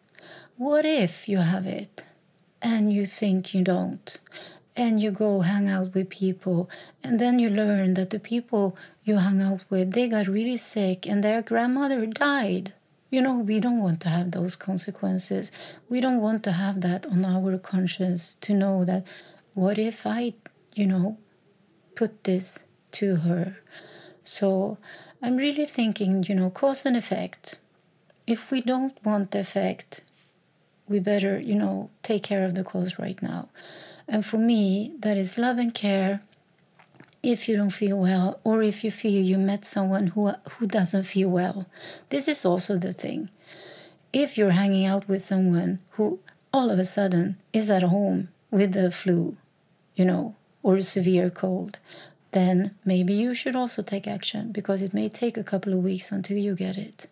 what 0.56 0.84
if 0.84 1.28
you 1.28 1.38
have 1.38 1.66
it 1.66 2.04
and 2.62 2.92
you 2.92 3.04
think 3.04 3.54
you 3.54 3.62
don't 3.62 4.18
and 4.78 5.02
you 5.02 5.10
go 5.10 5.40
hang 5.40 5.68
out 5.68 5.92
with 5.94 6.08
people 6.08 6.70
and 7.02 7.20
then 7.20 7.38
you 7.38 7.50
learn 7.50 7.94
that 7.94 8.10
the 8.10 8.20
people 8.20 8.76
you 9.04 9.16
hung 9.18 9.42
out 9.42 9.64
with 9.68 9.92
they 9.92 10.08
got 10.08 10.26
really 10.26 10.56
sick 10.56 11.06
and 11.06 11.22
their 11.22 11.42
grandmother 11.42 12.06
died 12.06 12.72
you 13.10 13.22
know, 13.22 13.36
we 13.38 13.58
don't 13.58 13.80
want 13.82 14.00
to 14.02 14.08
have 14.10 14.32
those 14.32 14.54
consequences. 14.54 15.50
We 15.88 16.00
don't 16.00 16.20
want 16.20 16.42
to 16.44 16.52
have 16.52 16.82
that 16.82 17.06
on 17.06 17.24
our 17.24 17.56
conscience 17.58 18.34
to 18.42 18.52
know 18.52 18.84
that 18.84 19.06
what 19.54 19.78
if 19.78 20.06
I, 20.06 20.34
you 20.74 20.86
know, 20.86 21.16
put 21.94 22.24
this 22.24 22.60
to 22.92 23.16
her? 23.16 23.60
So 24.22 24.76
I'm 25.22 25.38
really 25.38 25.64
thinking, 25.64 26.22
you 26.24 26.34
know, 26.34 26.50
cause 26.50 26.84
and 26.84 26.96
effect. 26.96 27.58
If 28.26 28.50
we 28.50 28.60
don't 28.60 29.02
want 29.02 29.30
the 29.30 29.40
effect, 29.40 30.02
we 30.86 31.00
better, 31.00 31.40
you 31.40 31.54
know, 31.54 31.90
take 32.02 32.22
care 32.22 32.44
of 32.44 32.54
the 32.54 32.64
cause 32.64 32.98
right 32.98 33.20
now. 33.22 33.48
And 34.08 34.24
for 34.24 34.38
me, 34.38 34.92
that 35.00 35.16
is 35.16 35.38
love 35.38 35.58
and 35.58 35.72
care. 35.72 36.22
If 37.22 37.48
you 37.48 37.56
don't 37.56 37.70
feel 37.70 37.98
well 37.98 38.40
or 38.44 38.62
if 38.62 38.82
you 38.84 38.90
feel 38.90 39.22
you 39.22 39.38
met 39.38 39.64
someone 39.64 40.08
who 40.08 40.32
who 40.52 40.66
doesn't 40.66 41.02
feel 41.02 41.28
well. 41.28 41.66
This 42.08 42.28
is 42.28 42.44
also 42.44 42.78
the 42.78 42.92
thing. 42.92 43.28
If 44.12 44.38
you're 44.38 44.52
hanging 44.62 44.86
out 44.86 45.08
with 45.08 45.20
someone 45.20 45.80
who 45.92 46.20
all 46.52 46.70
of 46.70 46.78
a 46.78 46.84
sudden 46.84 47.36
is 47.52 47.70
at 47.70 47.82
home 47.82 48.28
with 48.50 48.72
the 48.72 48.90
flu 48.90 49.36
you 49.94 50.04
know 50.04 50.34
or 50.62 50.76
a 50.76 50.82
severe 50.82 51.28
cold 51.30 51.78
then 52.32 52.74
maybe 52.84 53.14
you 53.14 53.34
should 53.34 53.56
also 53.56 53.82
take 53.82 54.06
action 54.06 54.52
because 54.52 54.82
it 54.82 54.94
may 54.94 55.08
take 55.08 55.36
a 55.36 55.44
couple 55.44 55.72
of 55.72 55.84
weeks 55.84 56.10
until 56.12 56.36
you 56.36 56.54
get 56.54 56.76
it 56.76 57.06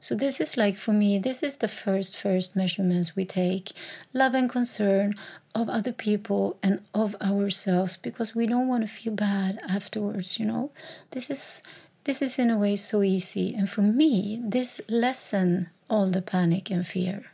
so 0.00 0.14
this 0.14 0.40
is 0.40 0.56
like 0.56 0.76
for 0.76 0.92
me, 0.92 1.18
this 1.18 1.42
is 1.42 1.58
the 1.58 1.68
first 1.68 2.16
first 2.16 2.56
measurements 2.56 3.14
we 3.14 3.24
take, 3.24 3.70
love 4.12 4.34
and 4.34 4.50
concern 4.50 5.14
of 5.54 5.68
other 5.68 5.92
people 5.92 6.58
and 6.62 6.80
of 6.94 7.14
ourselves 7.22 7.96
because 7.96 8.34
we 8.34 8.46
don't 8.46 8.68
want 8.68 8.82
to 8.82 8.92
feel 8.92 9.12
bad 9.12 9.58
afterwards, 9.68 10.38
you 10.38 10.46
know. 10.46 10.70
This 11.10 11.30
is 11.30 11.62
this 12.04 12.20
is 12.20 12.38
in 12.38 12.50
a 12.50 12.58
way 12.58 12.74
so 12.76 13.02
easy 13.02 13.54
and 13.54 13.70
for 13.70 13.82
me 13.82 14.40
this 14.42 14.80
lessen 14.88 15.68
all 15.88 16.10
the 16.10 16.22
panic 16.22 16.70
and 16.70 16.86
fear. 16.86 17.26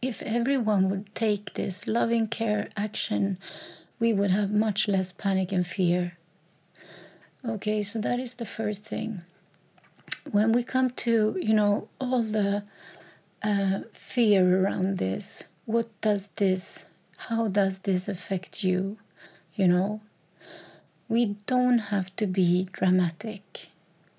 If 0.00 0.22
everyone 0.22 0.88
would 0.88 1.14
take 1.14 1.54
this 1.54 1.86
loving 1.86 2.28
care 2.28 2.68
action, 2.76 3.38
we 3.98 4.12
would 4.12 4.30
have 4.30 4.50
much 4.50 4.86
less 4.86 5.10
panic 5.10 5.50
and 5.52 5.66
fear. 5.66 6.16
Okay, 7.44 7.82
so 7.82 7.98
that 7.98 8.18
is 8.18 8.36
the 8.36 8.46
first 8.46 8.84
thing 8.84 9.22
when 10.32 10.52
we 10.52 10.62
come 10.62 10.90
to 10.90 11.36
you 11.40 11.54
know 11.54 11.88
all 12.00 12.22
the 12.22 12.62
uh, 13.42 13.80
fear 13.92 14.62
around 14.62 14.98
this 14.98 15.44
what 15.64 15.88
does 16.00 16.28
this 16.28 16.86
how 17.28 17.48
does 17.48 17.80
this 17.80 18.08
affect 18.08 18.62
you 18.62 18.98
you 19.58 19.66
know? 19.66 20.00
We 21.08 21.36
don't 21.46 21.78
have 21.78 22.14
to 22.16 22.26
be 22.26 22.68
dramatic. 22.70 23.68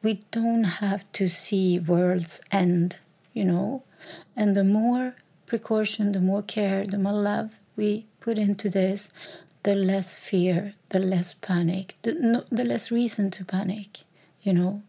We 0.04 0.22
don't 0.32 0.66
have 0.66 1.10
to 1.14 1.30
see 1.30 1.80
worlds 1.80 2.42
end 2.52 2.98
you 3.34 3.46
know? 3.46 3.84
And 4.36 4.56
the 4.56 4.64
more 4.64 5.16
precaution 5.46 6.12
the 6.12 6.20
more 6.20 6.44
care 6.44 6.84
the 6.86 6.98
more 6.98 7.14
love 7.14 7.58
we 7.76 8.06
put 8.20 8.38
into 8.38 8.70
this 8.70 9.12
the 9.64 9.74
less 9.74 10.14
fear 10.14 10.74
the 10.92 11.00
less 11.00 11.34
panic 11.34 11.96
the, 12.04 12.14
no, 12.14 12.44
the 12.52 12.64
less 12.64 12.92
reason 12.92 13.32
to 13.32 13.44
panic 13.44 14.02
you 14.44 14.54
know 14.54 14.84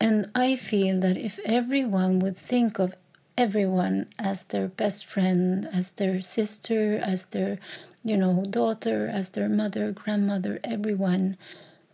and 0.00 0.30
I 0.34 0.56
feel 0.56 1.00
that 1.00 1.16
if 1.16 1.38
everyone 1.44 2.18
would 2.20 2.36
think 2.36 2.78
of 2.78 2.94
everyone 3.36 4.06
as 4.18 4.44
their 4.44 4.68
best 4.68 5.06
friend, 5.06 5.68
as 5.72 5.92
their 5.92 6.20
sister, 6.20 6.98
as 7.02 7.26
their, 7.26 7.58
you 8.04 8.16
know, 8.16 8.44
daughter, 8.48 9.08
as 9.08 9.30
their 9.30 9.48
mother, 9.48 9.92
grandmother, 9.92 10.60
everyone 10.62 11.36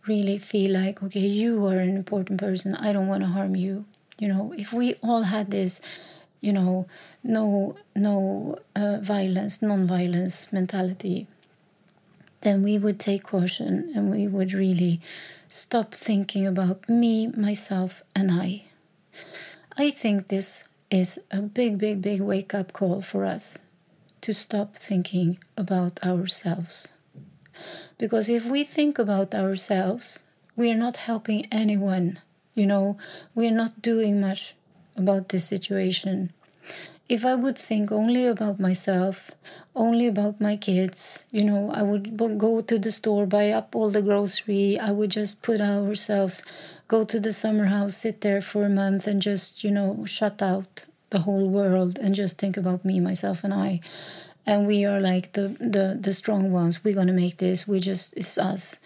really 0.07 0.37
feel 0.37 0.71
like, 0.71 1.01
okay, 1.03 1.19
you 1.19 1.65
are 1.65 1.77
an 1.77 1.95
important 1.95 2.39
person. 2.39 2.75
I 2.75 2.91
don't 2.93 3.07
want 3.07 3.23
to 3.23 3.29
harm 3.29 3.55
you. 3.55 3.85
You 4.19 4.27
know, 4.27 4.53
if 4.57 4.73
we 4.73 4.95
all 5.01 5.23
had 5.23 5.51
this, 5.51 5.81
you 6.41 6.53
know, 6.53 6.87
no 7.23 7.75
no 7.95 8.57
uh, 8.75 8.97
violence, 9.01 9.61
non-violence 9.61 10.51
mentality, 10.51 11.27
then 12.41 12.63
we 12.63 12.77
would 12.77 12.99
take 12.99 13.23
caution 13.23 13.91
and 13.95 14.09
we 14.11 14.27
would 14.27 14.53
really 14.53 14.99
stop 15.51 15.93
thinking 15.93 16.47
about 16.47 16.87
me, 16.87 17.27
myself, 17.27 18.03
and 18.15 18.31
I. 18.31 18.63
I 19.77 19.91
think 19.91 20.29
this 20.29 20.63
is 20.89 21.19
a 21.29 21.41
big, 21.41 21.77
big, 21.77 22.01
big 22.01 22.21
wake 22.21 22.53
up 22.53 22.71
call 22.71 23.01
for 23.01 23.25
us 23.25 23.59
to 24.21 24.33
stop 24.33 24.77
thinking 24.77 25.39
about 25.57 26.01
ourselves. 26.03 26.93
Because 27.97 28.29
if 28.29 28.45
we 28.45 28.63
think 28.63 28.97
about 28.97 29.35
ourselves, 29.35 30.23
we 30.55 30.71
are 30.71 30.81
not 30.85 30.95
helping 30.95 31.45
anyone. 31.51 32.19
You 32.55 32.65
know, 32.65 32.97
we're 33.35 33.51
not 33.51 33.81
doing 33.81 34.21
much 34.21 34.55
about 34.95 35.29
this 35.29 35.45
situation 35.45 36.31
if 37.11 37.25
I 37.25 37.35
would 37.35 37.57
think 37.57 37.91
only 37.91 38.25
about 38.25 38.57
myself, 38.57 39.31
only 39.75 40.07
about 40.07 40.39
my 40.39 40.55
kids, 40.55 41.25
you 41.29 41.43
know, 41.43 41.69
I 41.73 41.83
would 41.83 42.15
go 42.17 42.61
to 42.61 42.79
the 42.79 42.89
store, 42.89 43.25
buy 43.25 43.49
up 43.51 43.75
all 43.75 43.89
the 43.89 44.01
grocery. 44.01 44.79
I 44.79 44.91
would 44.91 45.11
just 45.11 45.41
put 45.41 45.59
ourselves, 45.59 46.41
go 46.87 47.03
to 47.03 47.19
the 47.19 47.33
summer 47.33 47.65
house, 47.65 47.97
sit 47.97 48.21
there 48.21 48.39
for 48.39 48.63
a 48.63 48.69
month, 48.69 49.07
and 49.07 49.21
just, 49.21 49.61
you 49.61 49.71
know, 49.71 50.05
shut 50.05 50.41
out 50.41 50.85
the 51.09 51.19
whole 51.19 51.49
world 51.49 51.99
and 51.99 52.15
just 52.15 52.39
think 52.39 52.55
about 52.55 52.85
me, 52.85 53.01
myself, 53.01 53.43
and 53.43 53.53
I. 53.53 53.81
And 54.45 54.65
we 54.65 54.85
are 54.85 55.01
like 55.01 55.33
the 55.33 55.49
the 55.59 55.99
the 55.99 56.13
strong 56.13 56.49
ones. 56.53 56.81
We're 56.81 56.95
gonna 56.95 57.19
make 57.23 57.37
this. 57.37 57.67
We 57.67 57.81
just 57.81 58.15
it's 58.15 58.37
us, 58.37 58.79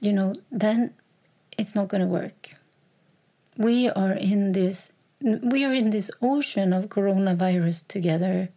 you 0.00 0.12
know. 0.12 0.34
Then 0.50 0.94
it's 1.56 1.76
not 1.76 1.86
gonna 1.86 2.10
work. 2.20 2.56
We 3.56 3.88
are 3.88 4.12
in 4.12 4.50
this 4.50 4.92
we 5.22 5.64
are 5.64 5.72
in 5.72 5.90
this 5.90 6.10
ocean 6.20 6.72
of 6.72 6.88
coronavirus 6.88 7.86
together. 7.86 8.48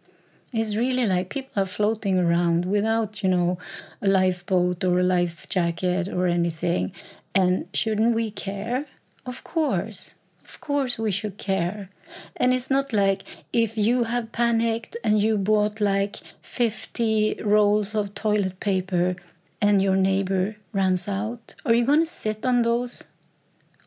It's 0.52 0.76
really 0.76 1.06
like 1.06 1.28
people 1.28 1.62
are 1.62 1.66
floating 1.66 2.18
around 2.18 2.64
without, 2.64 3.22
you 3.22 3.28
know, 3.28 3.58
a 4.00 4.08
lifeboat 4.08 4.84
or 4.84 4.98
a 4.98 5.02
life 5.02 5.48
jacket 5.48 6.08
or 6.08 6.26
anything. 6.26 6.92
And 7.34 7.68
shouldn't 7.74 8.14
we 8.14 8.30
care? 8.30 8.86
Of 9.24 9.44
course. 9.44 10.14
Of 10.44 10.60
course, 10.60 10.98
we 10.98 11.10
should 11.10 11.38
care. 11.38 11.90
And 12.36 12.54
it's 12.54 12.70
not 12.70 12.92
like 12.92 13.22
if 13.52 13.76
you 13.76 14.04
have 14.04 14.32
panicked 14.32 14.96
and 15.02 15.20
you 15.20 15.36
bought 15.36 15.80
like 15.80 16.16
50 16.42 17.40
rolls 17.44 17.94
of 17.94 18.14
toilet 18.14 18.60
paper 18.60 19.16
and 19.60 19.82
your 19.82 19.96
neighbor 19.96 20.56
runs 20.72 21.08
out, 21.08 21.56
are 21.64 21.74
you 21.74 21.84
going 21.84 22.00
to 22.00 22.06
sit 22.06 22.46
on 22.46 22.62
those? 22.62 23.04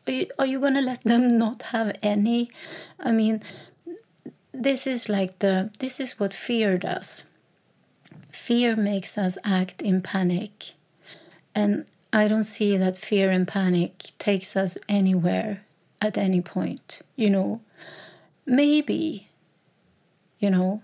Are 0.06 0.12
you, 0.12 0.26
are 0.38 0.46
you 0.46 0.60
going 0.60 0.74
to 0.74 0.80
let 0.80 1.02
them 1.02 1.38
not 1.38 1.62
have 1.64 1.96
any? 2.02 2.50
I 2.98 3.12
mean, 3.12 3.42
this 4.52 4.86
is 4.86 5.08
like 5.08 5.38
the 5.38 5.70
this 5.78 6.00
is 6.00 6.18
what 6.18 6.34
fear 6.34 6.78
does. 6.78 7.24
Fear 8.32 8.76
makes 8.76 9.16
us 9.16 9.38
act 9.44 9.82
in 9.82 10.02
panic. 10.02 10.72
And 11.54 11.86
I 12.12 12.28
don't 12.28 12.44
see 12.44 12.76
that 12.76 12.98
fear 12.98 13.30
and 13.30 13.46
panic 13.46 14.12
takes 14.18 14.56
us 14.56 14.76
anywhere 14.88 15.62
at 16.00 16.18
any 16.18 16.40
point. 16.40 17.02
You 17.16 17.30
know, 17.30 17.60
maybe, 18.46 19.28
you 20.38 20.50
know, 20.50 20.82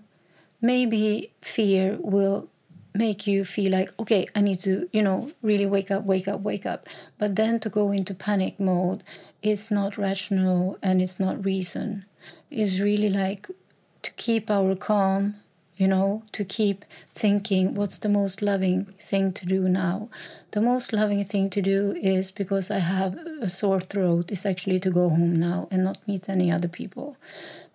maybe 0.61 1.31
fear 1.41 1.97
will 1.99 2.49
make 2.93 3.27
you 3.27 3.45
feel 3.45 3.71
like, 3.71 3.91
okay, 3.99 4.27
I 4.35 4.41
need 4.41 4.59
to, 4.61 4.89
you 4.91 5.01
know, 5.01 5.31
really 5.41 5.65
wake 5.65 5.91
up, 5.91 6.03
wake 6.05 6.27
up, 6.27 6.41
wake 6.41 6.65
up. 6.65 6.87
But 7.17 7.35
then 7.35 7.59
to 7.61 7.69
go 7.69 7.91
into 7.91 8.13
panic 8.13 8.59
mode, 8.59 9.03
it's 9.41 9.69
not 9.69 9.97
rational 9.97 10.77
and 10.81 11.01
it's 11.01 11.19
not 11.19 11.43
reason. 11.45 12.05
It's 12.49 12.79
really 12.79 13.09
like 13.09 13.47
to 14.01 14.11
keep 14.13 14.49
our 14.49 14.75
calm 14.75 15.35
you 15.77 15.87
know, 15.87 16.23
to 16.31 16.43
keep 16.43 16.83
thinking 17.13 17.75
what's 17.75 17.99
the 17.99 18.09
most 18.09 18.41
loving 18.41 18.85
thing 18.99 19.31
to 19.31 19.45
do 19.45 19.69
now. 19.69 20.09
The 20.51 20.61
most 20.61 20.91
loving 20.91 21.23
thing 21.23 21.51
to 21.51 21.61
do 21.61 21.95
is 22.01 22.31
because 22.31 22.71
I 22.71 22.79
have 22.79 23.15
a 23.39 23.47
sore 23.47 23.79
throat, 23.79 24.31
is 24.31 24.45
actually 24.45 24.79
to 24.81 24.89
go 24.89 25.09
home 25.09 25.35
now 25.35 25.67
and 25.69 25.83
not 25.83 25.99
meet 26.07 26.27
any 26.27 26.51
other 26.51 26.67
people. 26.67 27.15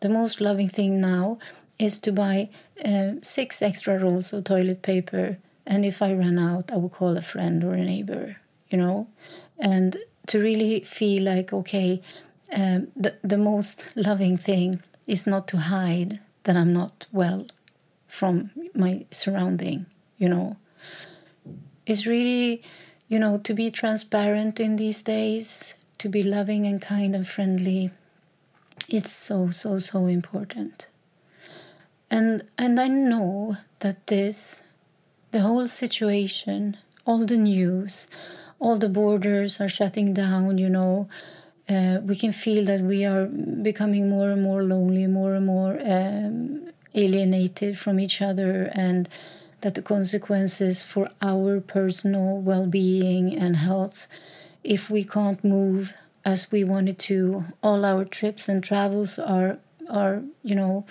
The 0.00 0.08
most 0.08 0.40
loving 0.40 0.68
thing 0.68 1.00
now 1.00 1.38
is 1.78 1.98
to 1.98 2.12
buy 2.12 2.48
uh, 2.84 3.12
six 3.22 3.62
extra 3.62 3.98
rolls 3.98 4.32
of 4.32 4.44
toilet 4.44 4.82
paper, 4.82 5.38
and 5.66 5.84
if 5.84 6.02
I 6.02 6.12
run 6.12 6.38
out, 6.38 6.72
I 6.72 6.76
will 6.76 6.88
call 6.88 7.16
a 7.16 7.22
friend 7.22 7.62
or 7.64 7.74
a 7.74 7.84
neighbor, 7.84 8.36
you 8.70 8.78
know, 8.78 9.08
and 9.58 9.96
to 10.28 10.38
really 10.40 10.80
feel 10.80 11.24
like, 11.24 11.52
okay, 11.52 12.02
um, 12.52 12.88
the, 12.94 13.16
the 13.22 13.38
most 13.38 13.90
loving 13.96 14.36
thing 14.36 14.82
is 15.06 15.26
not 15.26 15.48
to 15.48 15.56
hide 15.56 16.20
that 16.44 16.56
I'm 16.56 16.72
not 16.72 17.06
well 17.12 17.46
from 18.06 18.50
my 18.74 19.06
surrounding 19.10 19.86
you 20.22 20.28
know? 20.28 20.56
It's 21.84 22.06
really 22.06 22.62
you 23.08 23.18
know 23.18 23.38
to 23.38 23.52
be 23.52 23.70
transparent 23.70 24.60
in 24.60 24.76
these 24.76 25.02
days 25.02 25.74
to 25.98 26.08
be 26.08 26.22
loving 26.22 26.64
and 26.64 26.80
kind 26.80 27.14
and 27.14 27.26
friendly 27.26 27.90
it's 28.88 29.12
so 29.12 29.50
so 29.50 29.78
so 29.78 30.06
important 30.06 30.86
and 32.16 32.42
and 32.58 32.80
i 32.80 32.88
know 32.88 33.56
that 33.80 34.06
this 34.06 34.62
the 35.32 35.40
whole 35.40 35.66
situation 35.68 36.76
all 37.06 37.24
the 37.26 37.36
news 37.36 38.06
all 38.58 38.78
the 38.78 38.88
borders 38.88 39.60
are 39.60 39.68
shutting 39.68 40.14
down 40.14 40.58
you 40.58 40.68
know. 40.68 41.08
Uh, 41.68 42.00
we 42.02 42.16
can 42.16 42.32
feel 42.32 42.64
that 42.64 42.80
we 42.80 43.04
are 43.04 43.26
becoming 43.26 44.10
more 44.10 44.30
and 44.30 44.42
more 44.42 44.62
lonely 44.64 45.06
more 45.06 45.34
and 45.34 45.46
more 45.46 45.78
um, 45.86 46.68
alienated 46.94 47.78
from 47.78 48.00
each 48.00 48.20
other 48.20 48.68
and 48.74 49.08
that 49.60 49.76
the 49.76 49.80
consequences 49.82 50.82
for 50.82 51.08
our 51.22 51.60
personal 51.60 52.36
well-being 52.38 53.32
and 53.34 53.56
health 53.56 54.08
if 54.64 54.90
we 54.90 55.04
can't 55.04 55.44
move 55.44 55.92
as 56.24 56.50
we 56.50 56.64
wanted 56.64 56.98
to 56.98 57.44
all 57.62 57.84
our 57.84 58.04
trips 58.04 58.48
and 58.48 58.62
travels 58.64 59.18
are 59.18 59.58
are 59.88 60.22
you 60.42 60.56
know 60.56 60.84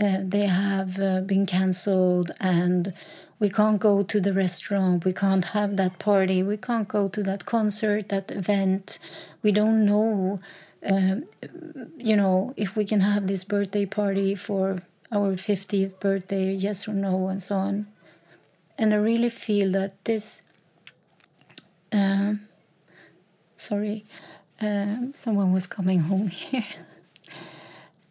uh, 0.00 0.18
they 0.22 0.46
have 0.46 0.98
uh, 0.98 1.20
been 1.20 1.46
cancelled 1.46 2.32
and 2.40 2.92
we 3.38 3.48
can't 3.48 3.80
go 3.80 4.02
to 4.02 4.20
the 4.20 4.32
restaurant 4.32 5.04
we 5.04 5.12
can't 5.12 5.46
have 5.46 5.76
that 5.76 5.98
party 5.98 6.42
we 6.42 6.56
can't 6.56 6.88
go 6.88 7.08
to 7.08 7.22
that 7.22 7.44
concert 7.46 8.08
that 8.08 8.30
event 8.30 8.98
we 9.42 9.52
don't 9.52 9.84
know 9.84 10.40
um, 10.86 11.24
you 11.96 12.16
know 12.16 12.52
if 12.56 12.76
we 12.76 12.84
can 12.84 13.00
have 13.00 13.26
this 13.26 13.44
birthday 13.44 13.86
party 13.86 14.34
for 14.34 14.80
our 15.14 15.36
50th 15.36 16.00
birthday, 16.00 16.52
yes 16.52 16.88
or 16.88 16.92
no, 16.92 17.28
and 17.28 17.42
so 17.42 17.56
on. 17.56 17.86
And 18.76 18.92
I 18.92 18.96
really 18.96 19.30
feel 19.30 19.70
that 19.72 20.04
this. 20.04 20.42
Uh, 21.92 22.34
sorry, 23.56 24.04
uh, 24.60 24.96
someone 25.14 25.52
was 25.52 25.66
coming 25.68 26.00
home 26.00 26.26
here. 26.42 26.64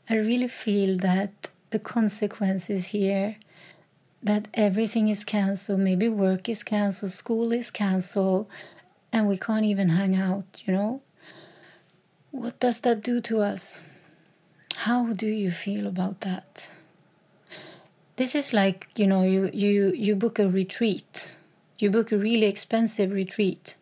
I 0.09 0.15
really 0.15 0.47
feel 0.47 0.97
that 0.97 1.49
the 1.73 1.79
consequences 1.79 2.87
here 2.87 3.35
that 4.23 4.47
everything 4.53 5.09
is 5.09 5.25
cancelled, 5.25 5.81
maybe 5.81 6.07
work 6.07 6.47
is 6.47 6.63
cancelled, 6.63 7.11
school 7.11 7.51
is 7.51 7.69
cancelled, 7.69 8.47
and 9.11 9.27
we 9.27 9.37
can't 9.37 9.65
even 9.65 9.89
hang 9.89 10.15
out, 10.15 10.63
you 10.65 10.73
know? 10.73 11.01
What 12.31 12.59
does 12.61 12.79
that 12.81 13.03
do 13.03 13.19
to 13.21 13.41
us? 13.41 13.81
How 14.87 15.11
do 15.11 15.27
you 15.27 15.51
feel 15.51 15.85
about 15.85 16.21
that? 16.21 16.71
this 18.15 18.35
is 18.35 18.53
like 18.53 18.87
you 18.95 19.07
know 19.07 19.23
you 19.23 19.49
you 19.53 19.91
you 19.95 20.15
book 20.15 20.39
a 20.39 20.47
retreat 20.47 21.35
you 21.79 21.89
book 21.89 22.11
a 22.11 22.17
really 22.17 22.45
expensive 22.45 23.11
retreat 23.11 23.75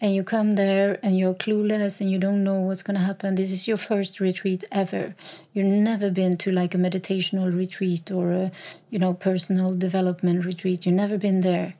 and 0.00 0.14
you 0.14 0.22
come 0.22 0.56
there 0.56 0.98
and 1.02 1.18
you're 1.18 1.34
clueless 1.34 2.00
and 2.00 2.10
you 2.10 2.18
don't 2.18 2.44
know 2.44 2.60
what's 2.60 2.82
going 2.82 2.96
to 2.98 3.04
happen. 3.04 3.34
This 3.34 3.50
is 3.50 3.66
your 3.66 3.78
first 3.78 4.20
retreat 4.20 4.64
ever. 4.70 5.14
You've 5.52 5.66
never 5.66 6.10
been 6.10 6.36
to 6.38 6.52
like 6.52 6.74
a 6.74 6.78
meditational 6.78 7.56
retreat 7.56 8.10
or 8.10 8.32
a 8.32 8.52
you 8.90 8.98
know 8.98 9.14
personal 9.14 9.74
development 9.74 10.44
retreat. 10.44 10.84
You've 10.84 10.94
never 10.94 11.16
been 11.16 11.40
there. 11.40 11.74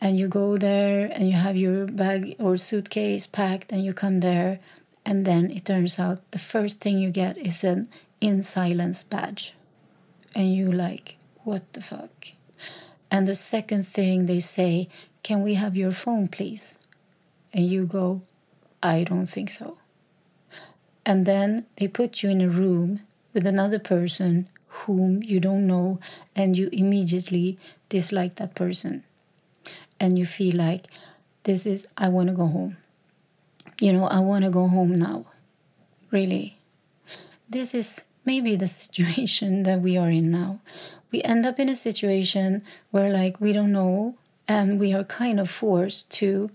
And 0.00 0.18
you 0.18 0.28
go 0.28 0.58
there 0.58 1.10
and 1.12 1.28
you 1.28 1.34
have 1.34 1.56
your 1.56 1.86
bag 1.86 2.34
or 2.38 2.56
suitcase 2.56 3.26
packed 3.26 3.72
and 3.72 3.84
you 3.84 3.94
come 3.94 4.20
there 4.20 4.58
and 5.06 5.24
then 5.24 5.50
it 5.50 5.64
turns 5.64 5.98
out 5.98 6.30
the 6.32 6.38
first 6.38 6.80
thing 6.80 6.98
you 6.98 7.10
get 7.10 7.38
is 7.38 7.62
an 7.62 7.88
in 8.20 8.42
silence 8.42 9.02
badge. 9.02 9.54
And 10.34 10.52
you 10.54 10.72
like 10.72 11.16
what 11.44 11.72
the 11.74 11.82
fuck? 11.82 12.28
And 13.10 13.28
the 13.28 13.34
second 13.34 13.86
thing 13.86 14.26
they 14.26 14.40
say, 14.40 14.88
Can 15.22 15.42
we 15.42 15.54
have 15.54 15.76
your 15.76 15.92
phone, 15.92 16.26
please? 16.28 16.78
And 17.54 17.66
you 17.66 17.86
go, 17.86 18.20
I 18.82 19.04
don't 19.04 19.26
think 19.26 19.50
so. 19.50 19.78
And 21.06 21.24
then 21.24 21.64
they 21.76 21.88
put 21.88 22.22
you 22.22 22.28
in 22.28 22.42
a 22.42 22.48
room 22.48 23.00
with 23.32 23.46
another 23.46 23.78
person 23.78 24.48
whom 24.84 25.22
you 25.22 25.40
don't 25.40 25.66
know, 25.66 26.00
and 26.36 26.58
you 26.58 26.68
immediately 26.72 27.58
dislike 27.88 28.36
that 28.36 28.54
person. 28.54 29.04
And 30.00 30.18
you 30.18 30.26
feel 30.26 30.56
like, 30.56 30.82
This 31.44 31.64
is, 31.66 31.86
I 31.96 32.08
want 32.08 32.28
to 32.28 32.34
go 32.34 32.46
home. 32.46 32.76
You 33.80 33.92
know, 33.92 34.06
I 34.06 34.20
want 34.20 34.44
to 34.44 34.50
go 34.50 34.66
home 34.66 34.98
now. 34.98 35.26
Really. 36.10 36.58
This 37.48 37.74
is 37.74 38.02
maybe 38.24 38.56
the 38.56 38.66
situation 38.82 39.62
that 39.62 39.80
we 39.80 39.96
are 39.96 40.10
in 40.10 40.30
now 40.30 40.60
we 41.14 41.22
end 41.22 41.46
up 41.46 41.60
in 41.60 41.68
a 41.68 41.76
situation 41.76 42.60
where 42.90 43.08
like 43.08 43.40
we 43.40 43.52
don't 43.52 43.70
know 43.70 44.16
and 44.48 44.80
we 44.80 44.92
are 44.92 45.04
kind 45.04 45.38
of 45.38 45.48
forced 45.48 46.10
to 46.10 46.50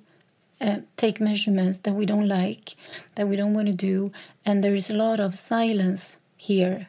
uh, 0.61 0.77
take 0.97 1.19
measurements 1.21 1.79
that 1.79 1.93
we 1.93 2.05
don't 2.05 2.27
like 2.27 2.75
that 3.15 3.27
we 3.27 3.35
don't 3.35 3.53
want 3.53 3.67
to 3.67 3.73
do 3.73 4.11
and 4.45 4.63
there 4.63 4.75
is 4.75 4.89
a 4.89 4.93
lot 4.93 5.19
of 5.19 5.35
silence 5.35 6.17
here 6.37 6.87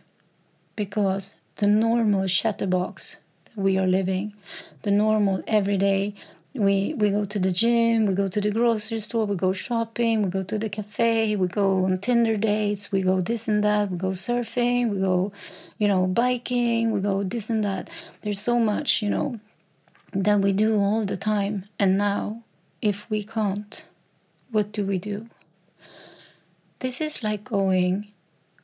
because 0.76 1.36
the 1.56 1.66
normal 1.66 2.26
chatterbox 2.26 3.16
that 3.44 3.56
we 3.56 3.78
are 3.78 3.86
living 3.86 4.32
the 4.82 4.90
normal 4.90 5.42
everyday 5.46 6.14
we 6.54 6.94
we 6.94 7.10
go 7.10 7.24
to 7.24 7.38
the 7.38 7.52
gym 7.52 8.06
we 8.06 8.14
go 8.14 8.28
to 8.28 8.40
the 8.40 8.50
grocery 8.50 8.98
store 8.98 9.24
we 9.24 9.36
go 9.36 9.52
shopping 9.52 10.22
we 10.22 10.28
go 10.28 10.42
to 10.42 10.58
the 10.58 10.68
cafe 10.68 11.36
we 11.36 11.46
go 11.46 11.84
on 11.84 11.96
tinder 11.98 12.36
dates 12.36 12.90
we 12.90 13.02
go 13.02 13.20
this 13.20 13.46
and 13.46 13.62
that 13.62 13.88
we 13.90 13.96
go 13.96 14.10
surfing 14.10 14.88
we 14.88 14.98
go 14.98 15.30
you 15.78 15.86
know 15.86 16.06
biking 16.08 16.90
we 16.90 17.00
go 17.00 17.22
this 17.22 17.50
and 17.50 17.64
that. 17.64 17.88
There's 18.22 18.40
so 18.40 18.58
much 18.58 19.00
you 19.00 19.10
know 19.10 19.38
that 20.12 20.40
we 20.40 20.52
do 20.52 20.76
all 20.76 21.04
the 21.04 21.16
time 21.16 21.66
and 21.78 21.96
now 21.96 22.42
if 22.82 23.08
we 23.10 23.22
can't 23.22 23.84
what 24.50 24.72
do 24.72 24.84
we 24.84 24.98
do? 24.98 25.28
This 26.80 27.00
is 27.00 27.22
like 27.22 27.44
going 27.44 28.08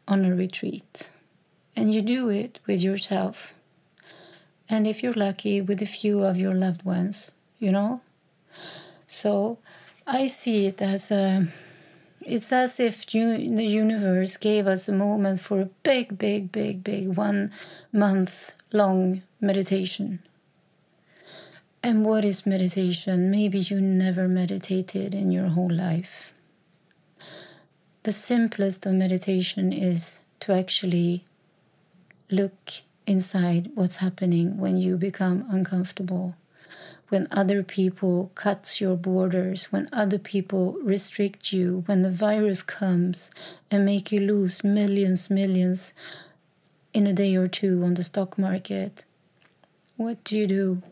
on 0.08 0.24
a 0.24 0.34
retreat 0.34 1.10
and 1.76 1.94
you 1.94 2.02
do 2.02 2.28
it 2.28 2.58
with 2.66 2.82
yourself. 2.82 3.54
And 4.68 4.86
if 4.86 5.00
you're 5.02 5.12
lucky 5.12 5.60
with 5.60 5.80
a 5.80 5.86
few 5.86 6.24
of 6.24 6.36
your 6.36 6.54
loved 6.54 6.82
ones 6.84 7.30
you 7.58 7.72
know? 7.72 8.00
So 9.06 9.58
i 10.06 10.26
see 10.26 10.66
it 10.66 10.80
as 10.80 11.10
a 11.10 11.46
it's 12.20 12.52
as 12.52 12.78
if 12.78 13.06
the 13.06 13.18
universe 13.64 14.36
gave 14.36 14.66
us 14.66 14.88
a 14.88 14.92
moment 14.92 15.40
for 15.40 15.60
a 15.60 15.70
big 15.82 16.18
big 16.18 16.52
big 16.52 16.82
big 16.84 17.08
one 17.16 17.50
month 17.92 18.52
long 18.72 19.22
meditation 19.40 20.20
and 21.86 22.04
what 22.04 22.24
is 22.24 22.44
meditation? 22.44 23.30
Maybe 23.30 23.60
you 23.60 23.80
never 23.80 24.26
meditated 24.26 25.14
in 25.14 25.30
your 25.30 25.50
whole 25.50 25.70
life. 25.70 26.32
The 28.02 28.10
simplest 28.10 28.84
of 28.86 28.94
meditation 28.94 29.72
is 29.72 30.18
to 30.40 30.52
actually 30.52 31.24
look 32.28 32.72
inside 33.06 33.70
what's 33.76 33.96
happening 33.96 34.58
when 34.58 34.78
you 34.78 34.96
become 34.96 35.46
uncomfortable 35.48 36.34
when 37.08 37.28
other 37.30 37.62
people 37.62 38.32
cuts 38.34 38.80
your 38.80 38.96
borders, 38.96 39.70
when 39.70 39.88
other 39.92 40.18
people 40.18 40.76
restrict 40.82 41.52
you, 41.52 41.84
when 41.86 42.02
the 42.02 42.10
virus 42.10 42.62
comes 42.62 43.30
and 43.70 43.84
make 43.84 44.10
you 44.10 44.18
lose 44.18 44.64
millions, 44.64 45.30
millions 45.30 45.94
in 46.92 47.06
a 47.06 47.12
day 47.12 47.36
or 47.36 47.46
two 47.46 47.84
on 47.84 47.94
the 47.94 48.02
stock 48.02 48.36
market, 48.36 49.04
what 49.96 50.24
do 50.24 50.36
you 50.36 50.48
do? 50.48 50.82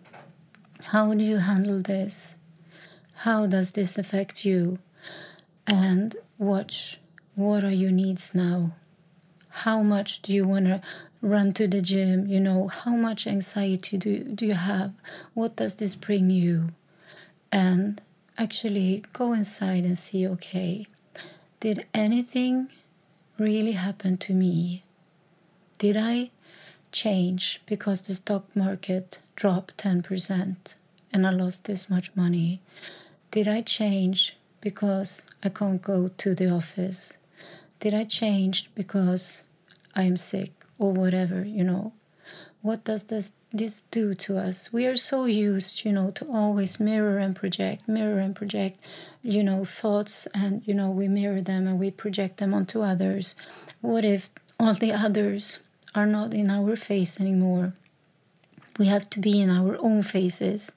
How 0.87 1.15
do 1.15 1.25
you 1.25 1.39
handle 1.39 1.81
this? 1.81 2.35
how 3.19 3.47
does 3.47 3.73
this 3.73 3.97
affect 3.97 4.45
you? 4.45 4.79
And 5.67 6.17
watch 6.39 7.01
what 7.35 7.65
are 7.65 7.71
your 7.71 7.91
needs 7.91 8.35
now? 8.35 8.75
How 9.49 9.83
much 9.83 10.21
do 10.21 10.35
you 10.35 10.47
want 10.47 10.67
to 10.67 10.83
run 11.23 11.53
to 11.55 11.67
the 11.67 11.81
gym? 11.81 12.27
You 12.27 12.41
know, 12.41 12.69
how 12.69 12.97
much 12.97 13.27
anxiety 13.27 13.97
do, 13.97 14.25
do 14.25 14.47
you 14.47 14.55
have? 14.55 14.93
What 15.33 15.57
does 15.57 15.77
this 15.77 15.95
bring 15.95 16.29
you? 16.31 16.71
And 17.51 18.03
actually 18.37 19.05
go 19.13 19.33
inside 19.33 19.85
and 19.85 19.97
see 19.97 20.27
okay, 20.27 20.87
did 21.61 21.87
anything 21.95 22.69
really 23.39 23.73
happen 23.73 24.19
to 24.19 24.35
me? 24.35 24.85
Did 25.79 25.97
I 25.97 26.31
change 26.95 27.61
because 27.67 28.01
the 28.01 28.15
stock 28.15 28.45
market 28.57 29.19
dropped 29.37 29.77
10% 29.77 30.57
and 31.13 31.27
I 31.27 31.31
lost 31.31 31.67
this 31.67 31.91
much 31.91 32.15
money? 32.17 32.61
Did 33.31 33.49
I 33.49 33.61
change 33.61 34.37
because 34.61 35.27
I 35.43 35.51
can't 35.51 35.83
go 35.83 36.09
to 36.09 36.35
the 36.35 36.51
office? 36.51 37.19
Did 37.81 37.93
I 37.93 38.05
change 38.05 38.71
because 38.75 39.43
I'm 39.95 40.17
sick 40.17 40.53
or 40.79 40.93
whatever, 40.93 41.45
you 41.45 41.65
know? 41.65 41.93
what 42.65 42.83
does 42.85 43.05
this 43.05 43.35
this 43.53 43.83
do 43.91 44.15
to 44.15 44.39
us 44.39 44.73
we 44.73 44.87
are 44.87 44.97
so 44.97 45.27
used 45.27 45.85
you 45.85 45.93
know 45.93 46.11
to 46.11 46.25
always 46.33 46.81
mirror 46.81 47.19
and 47.19 47.37
project 47.37 47.87
mirror 47.87 48.19
and 48.19 48.35
project 48.35 48.79
you 49.23 49.45
know 49.45 49.67
thoughts 49.67 50.27
and 50.33 50.67
you 50.67 50.73
know 50.73 50.91
we 50.91 51.07
mirror 51.07 51.43
them 51.43 51.67
and 51.67 51.79
we 51.79 51.91
project 51.91 52.39
them 52.39 52.55
onto 52.55 52.81
others 52.81 53.35
what 53.83 54.03
if 54.03 54.31
all 54.59 54.73
the 54.73 54.93
others 54.93 55.59
are 55.95 56.07
not 56.07 56.35
in 56.35 56.51
our 56.51 56.77
face 56.77 57.21
anymore 57.21 57.73
we 58.79 58.87
have 58.87 59.09
to 59.11 59.21
be 59.21 59.41
in 59.41 59.51
our 59.51 59.77
own 59.79 60.03
faces 60.03 60.73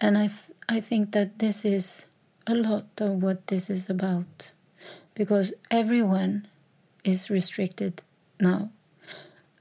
and 0.00 0.16
i 0.18 0.26
th- 0.26 0.50
i 0.68 0.80
think 0.80 1.12
that 1.12 1.38
this 1.38 1.64
is 1.64 2.04
a 2.46 2.54
lot 2.54 2.86
of 2.98 3.22
what 3.22 3.46
this 3.48 3.68
is 3.70 3.90
about 3.90 4.50
because 5.14 5.52
everyone 5.70 6.46
is 7.04 7.30
restricted 7.30 8.02
now 8.40 8.70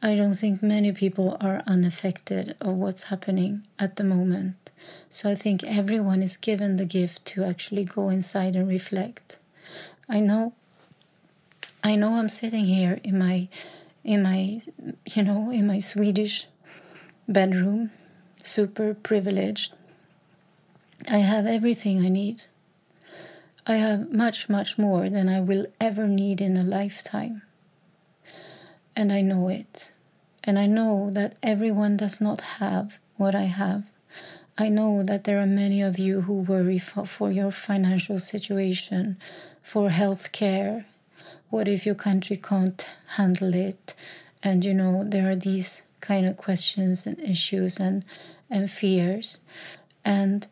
I 0.01 0.13
don't 0.13 0.35
think 0.35 0.61
many 0.61 0.91
people 0.91 1.37
are 1.41 1.63
unaffected 1.65 2.55
of 2.61 2.75
what's 2.75 3.03
happening 3.03 3.63
at 3.79 3.95
the 3.95 4.03
moment. 4.03 4.69
So 5.09 5.29
I 5.29 5.35
think 5.35 5.63
everyone 5.63 6.21
is 6.21 6.37
given 6.37 6.75
the 6.77 6.85
gift 6.85 7.25
to 7.25 7.43
actually 7.43 7.83
go 7.83 8.09
inside 8.09 8.55
and 8.55 8.67
reflect. 8.67 9.39
I 10.07 10.19
know 10.19 10.53
I 11.83 11.95
know 11.95 12.13
I'm 12.15 12.29
sitting 12.29 12.65
here 12.65 12.99
in 13.03 13.17
my 13.17 13.47
in 14.07 14.23
my 14.23 14.61
you 15.05 15.23
know, 15.23 15.51
in 15.51 15.67
my 15.67 15.79
Swedish 15.79 16.47
bedroom, 17.27 17.91
super 18.41 18.95
privileged. 18.95 19.75
I 21.09 21.19
have 21.19 21.45
everything 21.45 22.03
I 22.03 22.09
need. 22.09 22.43
I 23.67 23.75
have 23.75 24.11
much, 24.11 24.49
much 24.49 24.77
more 24.77 25.09
than 25.09 25.29
I 25.29 25.41
will 25.41 25.67
ever 25.79 26.07
need 26.07 26.41
in 26.41 26.57
a 26.57 26.63
lifetime 26.63 27.43
and 28.97 29.13
I 29.13 29.21
know 29.21 29.47
it. 29.47 29.91
And 30.43 30.57
I 30.57 30.65
know 30.65 31.11
that 31.11 31.35
everyone 31.43 31.97
does 31.97 32.19
not 32.19 32.41
have 32.59 32.97
what 33.15 33.35
I 33.35 33.43
have. 33.43 33.83
I 34.57 34.69
know 34.69 35.03
that 35.03 35.25
there 35.25 35.39
are 35.39 35.45
many 35.45 35.83
of 35.83 35.99
you 35.99 36.21
who 36.21 36.33
worry 36.33 36.79
for, 36.79 37.05
for 37.05 37.31
your 37.31 37.51
financial 37.51 38.17
situation, 38.17 39.17
for 39.61 39.91
health 39.91 40.31
care. 40.31 40.87
What 41.49 41.67
if 41.67 41.85
your 41.85 41.95
country 41.95 42.37
can't 42.37 42.87
handle 43.15 43.53
it? 43.53 43.95
And 44.43 44.63
you 44.63 44.73
know, 44.73 45.03
there 45.05 45.29
are 45.29 45.35
these 45.35 45.83
kind 46.01 46.25
of 46.25 46.37
questions 46.37 47.05
and 47.05 47.19
issues 47.19 47.79
and, 47.79 48.03
and 48.49 48.69
fears. 48.69 49.39
And 50.05 50.47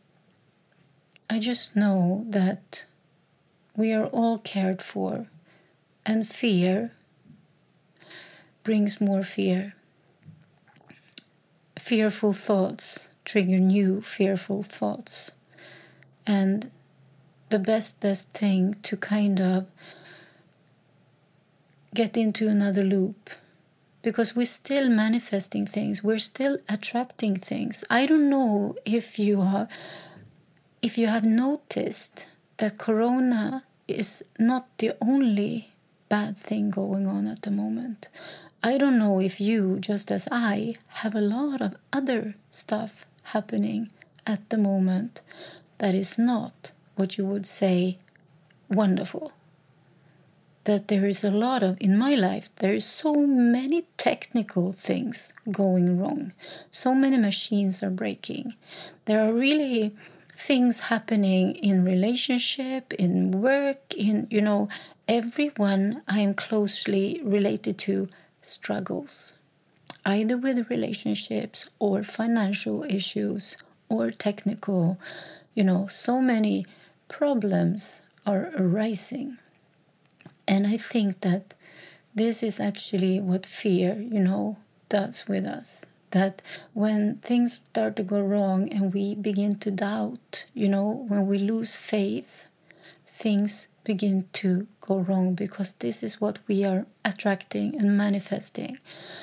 I 1.30 1.40
just 1.40 1.76
know 1.76 2.26
that 2.30 2.86
we 3.76 3.94
are 3.94 4.08
all 4.08 4.38
cared 4.40 4.82
for. 4.82 5.28
And 6.06 6.28
fear 6.28 6.92
brings 8.64 9.02
more 9.02 9.24
fear. 9.24 9.76
Fearful 11.80 12.34
thoughts 12.34 13.08
trigger 13.26 13.60
new 13.60 14.02
fearful 14.02 14.64
thoughts. 14.64 15.32
And 16.26 16.72
the 17.50 17.60
best, 17.60 18.00
best 18.00 18.32
thing 18.34 18.76
to 18.84 18.96
kind 18.96 19.42
of 19.42 19.66
get 21.96 22.16
into 22.16 22.48
another 22.48 22.84
loop. 22.84 23.30
Because 24.04 24.36
we're 24.36 24.46
still 24.46 24.88
manifesting 24.90 25.66
things 25.66 26.04
we're 26.04 26.20
still 26.20 26.60
attracting 26.70 27.36
things. 27.38 27.84
I 27.90 28.06
don't 28.06 28.30
know 28.30 28.76
if 28.86 29.18
you 29.18 29.42
are 29.42 29.68
if 30.84 30.98
you 31.00 31.08
have 31.08 31.24
noticed 31.24 32.28
that 32.58 32.78
corona 32.78 33.64
is 33.88 34.24
not 34.38 34.68
the 34.78 34.92
only 35.02 35.70
bad 36.10 36.38
thing 36.38 36.70
going 36.70 37.08
on 37.08 37.26
at 37.28 37.42
the 37.42 37.52
moment. 37.52 38.08
I 38.64 38.78
don't 38.78 38.98
know 38.98 39.20
if 39.20 39.42
you, 39.42 39.80
just 39.80 40.12
as 40.12 40.28
I, 40.32 40.76
have 41.02 41.16
a 41.16 41.22
lot 41.22 41.62
of 41.62 41.76
other 41.92 42.36
stuff 42.52 43.06
happening 43.34 43.90
at 44.26 44.50
the 44.50 44.58
moment 44.58 45.22
that 45.78 45.94
is 45.94 46.18
not 46.18 46.72
what 46.96 47.18
you 47.18 47.26
would 47.26 47.46
say 47.46 47.98
wonderful. 48.70 49.32
That 50.66 50.88
there 50.88 51.06
is 51.06 51.24
a 51.24 51.30
lot 51.30 51.62
of, 51.62 51.78
in 51.80 51.98
my 51.98 52.16
life, 52.16 52.50
there 52.58 52.74
is 52.74 52.86
so 52.86 53.14
many 53.14 53.86
technical 53.98 54.74
things 54.74 55.32
going 55.52 56.00
wrong. 56.00 56.34
So 56.72 56.96
many 56.96 57.18
machines 57.18 57.84
are 57.84 57.92
breaking. 57.92 58.56
There 59.06 59.24
are 59.24 59.32
really 59.32 59.96
things 60.36 60.80
happening 60.92 61.56
in 61.56 61.86
relationship, 61.86 62.94
in 62.94 63.32
work, 63.42 63.94
in, 63.94 64.28
you 64.32 64.42
know, 64.42 64.68
everyone 65.08 66.02
I 66.08 66.20
am 66.22 66.34
closely 66.34 67.22
related 67.24 67.78
to 67.86 68.10
struggles, 68.42 69.36
either 70.04 70.36
with 70.36 70.70
relationships 70.70 71.70
or 71.78 72.04
financial 72.04 72.84
issues 72.84 73.56
or 73.88 74.10
technical, 74.10 75.00
you 75.54 75.64
know, 75.64 75.88
so 75.92 76.20
many 76.20 76.66
problems 77.08 78.02
are 78.26 78.52
arising. 78.58 79.38
And 80.48 80.68
I 80.68 80.78
think 80.78 81.22
that 81.22 81.54
this 82.14 82.44
is 82.44 82.60
actually 82.60 83.20
what 83.20 83.46
fear, 83.46 83.96
you 83.96 84.20
know, 84.20 84.58
does 84.90 85.28
with 85.28 85.46
us. 85.46 85.86
That 86.12 86.42
when 86.74 87.18
things 87.18 87.56
start 87.56 87.96
to 87.98 88.04
go 88.04 88.22
wrong 88.22 88.70
and 88.70 88.94
we 88.94 89.16
begin 89.16 89.58
to 89.60 89.72
doubt, 89.72 90.46
you 90.54 90.70
know, 90.70 91.06
when 91.08 91.28
we 91.28 91.38
lose 91.38 91.76
faith, 91.76 92.48
things 93.06 93.68
begin 93.84 94.28
to 94.34 94.68
go 94.82 94.98
wrong 94.98 95.36
because 95.36 95.76
this 95.76 96.02
is 96.04 96.20
what 96.22 96.40
we 96.48 96.64
are 96.64 96.86
attracting 97.04 97.78
and 97.78 97.98
manifesting. 97.98 98.78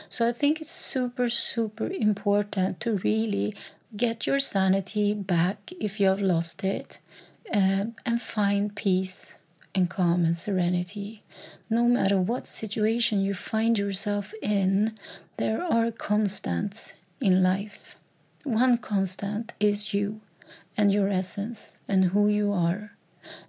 So 0.08 0.28
I 0.28 0.32
think 0.32 0.60
it's 0.60 0.70
super, 0.70 1.28
super 1.28 1.88
important 1.88 2.80
to 2.80 2.96
really 2.98 3.54
get 3.96 4.26
your 4.26 4.38
sanity 4.38 5.14
back 5.14 5.72
if 5.80 6.00
you 6.00 6.06
have 6.06 6.20
lost 6.20 6.64
it 6.64 6.98
um, 7.52 7.94
and 8.06 8.20
find 8.22 8.74
peace 8.74 9.34
and 9.74 9.88
calm 9.88 10.24
and 10.24 10.36
serenity. 10.36 11.22
No 11.70 11.88
matter 11.88 12.18
what 12.18 12.46
situation 12.46 13.20
you 13.20 13.34
find 13.34 13.78
yourself 13.78 14.34
in, 14.42 14.94
there 15.36 15.62
are 15.62 15.90
constants 15.90 16.94
in 17.20 17.42
life. 17.42 17.96
One 18.44 18.76
constant 18.78 19.52
is 19.60 19.94
you 19.94 20.20
and 20.76 20.92
your 20.92 21.08
essence 21.08 21.76
and 21.88 22.06
who 22.06 22.28
you 22.28 22.52
are 22.52 22.92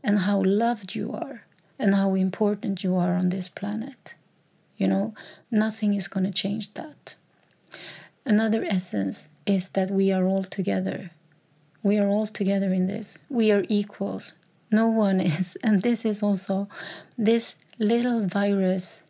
and 0.04 0.20
how 0.20 0.44
loved 0.44 0.96
you 0.96 1.12
are 1.14 1.46
and 1.80 1.96
how 1.96 2.14
important 2.14 2.84
you 2.84 2.96
are 2.96 3.16
on 3.16 3.30
this 3.30 3.50
planet. 3.50 4.16
You 4.78 4.88
know, 4.88 5.14
nothing 5.52 5.94
is 5.94 6.08
going 6.08 6.26
to 6.26 6.32
change 6.32 6.74
that. 6.76 7.16
Another 8.26 8.64
essence 8.64 9.30
is 9.46 9.70
that 9.70 9.92
we 9.92 10.12
are 10.12 10.26
all 10.26 10.44
together. 10.44 11.12
We 11.82 11.98
are 11.98 12.08
all 12.08 12.28
together 12.28 12.72
in 12.72 12.88
this. 12.88 13.20
We 13.30 13.52
are 13.52 13.66
equals. 13.68 14.34
No 14.74 14.88
one 14.88 15.20
is. 15.22 15.58
And 15.64 15.82
this 15.82 16.04
is 16.04 16.24
also, 16.24 16.68
this 17.18 17.58
little 17.80 18.26
virus 18.28 19.04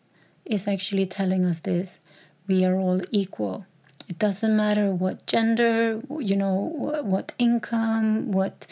is 0.45 0.67
actually 0.67 1.05
telling 1.05 1.45
us 1.45 1.61
this. 1.61 1.99
We 2.47 2.65
are 2.65 2.75
all 2.75 3.01
equal. 3.11 3.65
It 4.09 4.19
doesn't 4.19 4.55
matter 4.55 4.91
what 4.91 5.25
gender, 5.25 6.01
you 6.19 6.35
know, 6.35 7.01
what 7.03 7.31
income, 7.39 8.31
what 8.33 8.67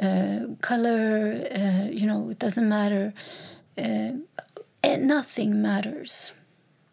uh, 0.00 0.40
color, 0.60 1.40
uh, 1.50 1.88
you 1.90 2.06
know, 2.06 2.28
it 2.30 2.38
doesn't 2.38 2.68
matter. 2.68 3.14
Uh, 3.78 4.12
nothing 4.84 5.62
matters. 5.62 6.32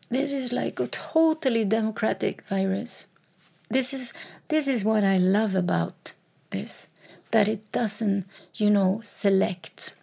This 0.09 0.33
is 0.33 0.53
like 0.53 0.79
a 0.79 0.87
totally 0.87 1.65
democratic 1.65 2.41
virus. 2.43 3.07
This 3.69 3.93
is 3.93 4.13
this 4.49 4.67
is 4.67 4.83
what 4.83 5.03
I 5.03 5.17
love 5.17 5.55
about 5.55 6.13
this, 6.49 6.87
that 7.31 7.47
it 7.47 7.71
doesn't, 7.71 8.25
you 8.55 8.69
know, 8.69 9.01
select. 9.03 9.93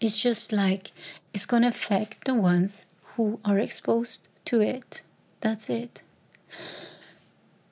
It's 0.00 0.20
just 0.20 0.52
like 0.52 0.92
it's 1.32 1.46
gonna 1.46 1.68
affect 1.68 2.24
the 2.24 2.34
ones 2.34 2.86
who 3.16 3.40
are 3.44 3.58
exposed 3.58 4.28
to 4.46 4.60
it. 4.60 5.02
That's 5.40 5.68
it. 5.68 6.02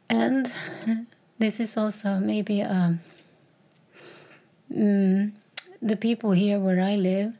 And 0.08 0.52
this 1.38 1.58
is 1.60 1.76
also 1.76 2.18
maybe 2.18 2.60
a 2.60 2.98
mm, 4.72 5.32
the 5.82 5.96
people 5.96 6.32
here 6.32 6.58
where 6.58 6.80
I 6.80 6.96
live, 6.96 7.34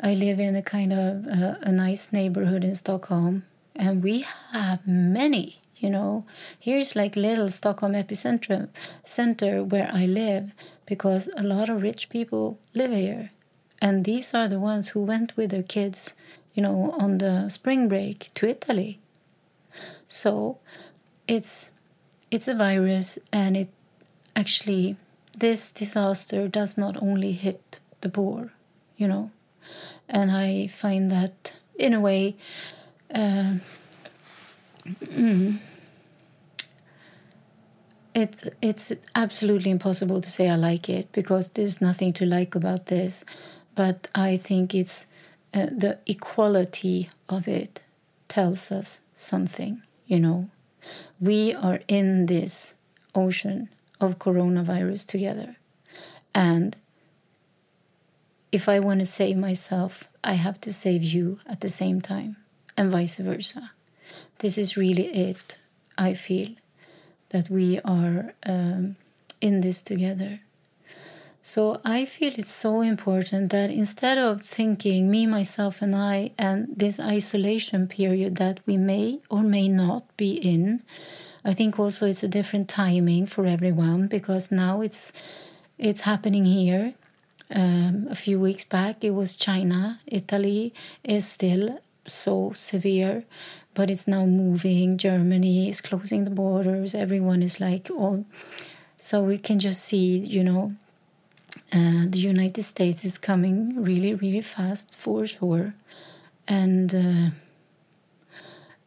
I 0.00 0.14
live 0.14 0.40
in 0.40 0.56
a 0.56 0.62
kind 0.62 0.92
of 0.92 1.26
uh, 1.26 1.54
a 1.62 1.72
nice 1.72 2.12
neighborhood 2.12 2.64
in 2.64 2.74
Stockholm, 2.74 3.44
and 3.76 4.02
we 4.02 4.26
have 4.52 4.86
many. 4.86 5.61
You 5.82 5.90
know, 5.90 6.24
here's 6.60 6.94
like 6.94 7.16
little 7.16 7.48
Stockholm 7.48 7.94
epicenter 7.94 8.68
center 9.02 9.64
where 9.64 9.90
I 9.92 10.06
live 10.06 10.52
because 10.86 11.28
a 11.36 11.42
lot 11.42 11.68
of 11.68 11.82
rich 11.82 12.08
people 12.08 12.60
live 12.72 12.92
here, 12.92 13.32
and 13.80 14.04
these 14.04 14.32
are 14.32 14.46
the 14.46 14.60
ones 14.60 14.90
who 14.90 15.02
went 15.02 15.36
with 15.36 15.50
their 15.50 15.64
kids, 15.64 16.14
you 16.54 16.62
know, 16.62 16.92
on 16.96 17.18
the 17.18 17.48
spring 17.48 17.88
break 17.88 18.30
to 18.34 18.48
Italy. 18.48 19.00
So, 20.06 20.58
it's 21.26 21.72
it's 22.30 22.46
a 22.46 22.54
virus, 22.54 23.18
and 23.32 23.56
it 23.56 23.68
actually 24.36 24.94
this 25.36 25.72
disaster 25.72 26.46
does 26.46 26.78
not 26.78 27.02
only 27.02 27.32
hit 27.32 27.80
the 28.02 28.08
poor, 28.08 28.52
you 28.96 29.08
know, 29.08 29.32
and 30.08 30.30
I 30.30 30.68
find 30.68 31.10
that 31.10 31.56
in 31.76 31.92
a 31.92 32.00
way. 32.00 32.36
Uh, 33.12 33.54
it's 38.14 38.48
it's 38.60 38.92
absolutely 39.14 39.70
impossible 39.70 40.20
to 40.20 40.30
say 40.30 40.48
I 40.48 40.56
like 40.56 40.88
it 40.88 41.12
because 41.12 41.50
there's 41.50 41.80
nothing 41.80 42.12
to 42.14 42.26
like 42.26 42.54
about 42.54 42.86
this, 42.86 43.24
but 43.74 44.08
I 44.14 44.36
think 44.36 44.74
it's 44.74 45.06
uh, 45.54 45.66
the 45.66 45.98
equality 46.06 47.10
of 47.28 47.48
it 47.48 47.80
tells 48.28 48.70
us 48.70 49.02
something. 49.16 49.82
You 50.06 50.20
know, 50.20 50.50
we 51.20 51.54
are 51.54 51.80
in 51.88 52.26
this 52.26 52.74
ocean 53.14 53.68
of 54.00 54.18
coronavirus 54.18 55.06
together, 55.06 55.56
and 56.34 56.76
if 58.50 58.68
I 58.68 58.80
want 58.80 59.00
to 59.00 59.06
save 59.06 59.38
myself, 59.38 60.08
I 60.22 60.34
have 60.34 60.60
to 60.62 60.72
save 60.72 61.02
you 61.02 61.38
at 61.46 61.60
the 61.62 61.70
same 61.70 62.02
time, 62.02 62.36
and 62.76 62.90
vice 62.90 63.18
versa. 63.18 63.70
This 64.40 64.58
is 64.58 64.76
really 64.76 65.06
it. 65.06 65.56
I 65.96 66.14
feel 66.14 66.50
that 67.32 67.50
we 67.50 67.80
are 67.80 68.32
um, 68.46 68.96
in 69.40 69.60
this 69.60 69.82
together. 69.82 70.40
So 71.44 71.80
I 71.84 72.04
feel 72.04 72.32
it's 72.36 72.52
so 72.52 72.82
important 72.82 73.50
that 73.50 73.68
instead 73.70 74.16
of 74.16 74.40
thinking 74.42 75.10
me, 75.10 75.26
myself, 75.26 75.82
and 75.82 75.96
I, 75.96 76.30
and 76.38 76.68
this 76.76 77.00
isolation 77.00 77.88
period 77.88 78.36
that 78.36 78.60
we 78.64 78.76
may 78.76 79.18
or 79.28 79.42
may 79.42 79.66
not 79.68 80.04
be 80.16 80.34
in, 80.34 80.82
I 81.44 81.52
think 81.52 81.80
also 81.80 82.06
it's 82.06 82.22
a 82.22 82.28
different 82.28 82.68
timing 82.68 83.26
for 83.26 83.44
everyone 83.44 84.06
because 84.06 84.52
now 84.52 84.82
it's 84.82 85.12
it's 85.78 86.02
happening 86.02 86.44
here. 86.44 86.94
Um, 87.52 88.06
a 88.08 88.14
few 88.14 88.38
weeks 88.38 88.62
back, 88.62 89.02
it 89.02 89.10
was 89.10 89.34
China. 89.34 90.00
Italy 90.06 90.72
is 91.02 91.26
still 91.26 91.80
so 92.06 92.52
severe 92.54 93.24
but 93.74 93.90
it's 93.90 94.06
now 94.06 94.24
moving. 94.26 94.98
Germany 94.98 95.68
is 95.68 95.80
closing 95.80 96.24
the 96.24 96.30
borders. 96.30 96.94
Everyone 96.94 97.42
is 97.42 97.60
like 97.60 97.90
all. 97.90 98.24
So 98.98 99.22
we 99.22 99.38
can 99.38 99.58
just 99.58 99.84
see, 99.84 100.18
you 100.18 100.44
know, 100.44 100.74
uh, 101.72 102.04
the 102.08 102.18
United 102.18 102.62
States 102.62 103.04
is 103.04 103.18
coming 103.18 103.82
really, 103.82 104.14
really 104.14 104.42
fast 104.42 104.96
for 104.96 105.26
sure. 105.26 105.74
And 106.46 106.94
uh, 106.94 107.30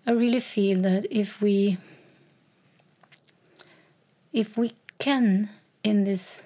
I 0.07 0.11
really 0.11 0.39
feel 0.39 0.81
that 0.81 1.07
if 1.09 1.41
we, 1.41 1.77
if 4.31 4.57
we 4.57 4.73
can 4.99 5.49
in 5.83 6.03
this, 6.03 6.43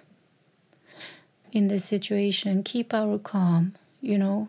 in 1.51 1.67
this 1.67 1.85
situation, 1.85 2.63
keep 2.63 2.93
our 2.93 3.17
calm, 3.17 3.75
you 4.01 4.17
know, 4.17 4.47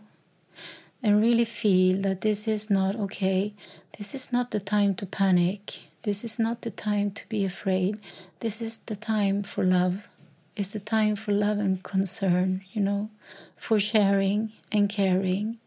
and 1.03 1.21
really 1.21 1.45
feel 1.45 2.01
that 2.03 2.21
this 2.21 2.47
is 2.47 2.71
not 2.71 2.95
okay. 2.97 3.55
This 3.99 4.15
is 4.15 4.33
not 4.33 4.51
the 4.51 4.61
time 4.61 4.95
to 4.97 5.07
panic. 5.07 5.81
This 6.03 6.25
is 6.25 6.39
not 6.39 6.63
the 6.63 6.71
time 6.71 7.11
to 7.13 7.29
be 7.29 7.45
afraid. 7.45 7.99
This 8.41 8.63
is 8.63 8.79
the 8.79 8.97
time 8.97 9.43
for 9.43 9.65
love. 9.65 10.09
It's 10.57 10.71
the 10.71 10.81
time 10.81 11.17
for 11.17 11.33
love 11.33 11.59
and 11.59 11.83
concern, 11.83 12.63
you 12.73 12.83
know, 12.83 13.11
for 13.57 13.79
sharing 13.81 14.53
and 14.73 14.89
caring. 14.89 15.59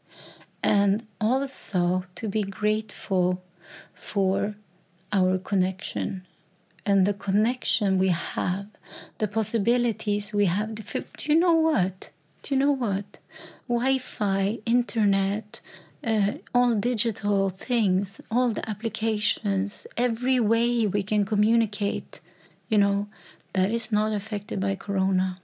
And 0.62 1.06
also 1.20 2.06
to 2.16 2.28
be 2.28 2.44
grateful 2.44 3.44
for 3.94 4.56
our 5.12 5.38
connection 5.38 6.26
and 6.86 7.06
the 7.06 7.14
connection 7.14 7.98
we 7.98 8.10
have, 8.10 8.68
the 9.18 9.28
possibilities 9.28 10.34
we 10.34 10.46
have. 10.46 10.76
Do 10.76 10.84
you 11.26 11.36
know 11.36 11.54
what? 11.54 12.12
Do 12.42 12.56
you 12.56 12.60
know 12.60 12.72
what? 12.72 13.20
Wi 13.68 13.98
Fi, 13.98 14.60
internet, 14.66 15.62
uh, 16.04 16.34
all 16.54 16.76
digital 16.76 17.50
things, 17.50 18.20
all 18.30 18.50
the 18.50 18.68
applications, 18.70 19.88
every 19.96 20.40
way 20.40 20.86
we 20.86 21.04
can 21.04 21.26
communicate, 21.26 22.20
you 22.70 22.78
know, 22.78 23.08
that 23.54 23.72
is 23.72 23.92
not 23.92 24.12
affected 24.12 24.60
by 24.60 24.76
corona. 24.76 25.40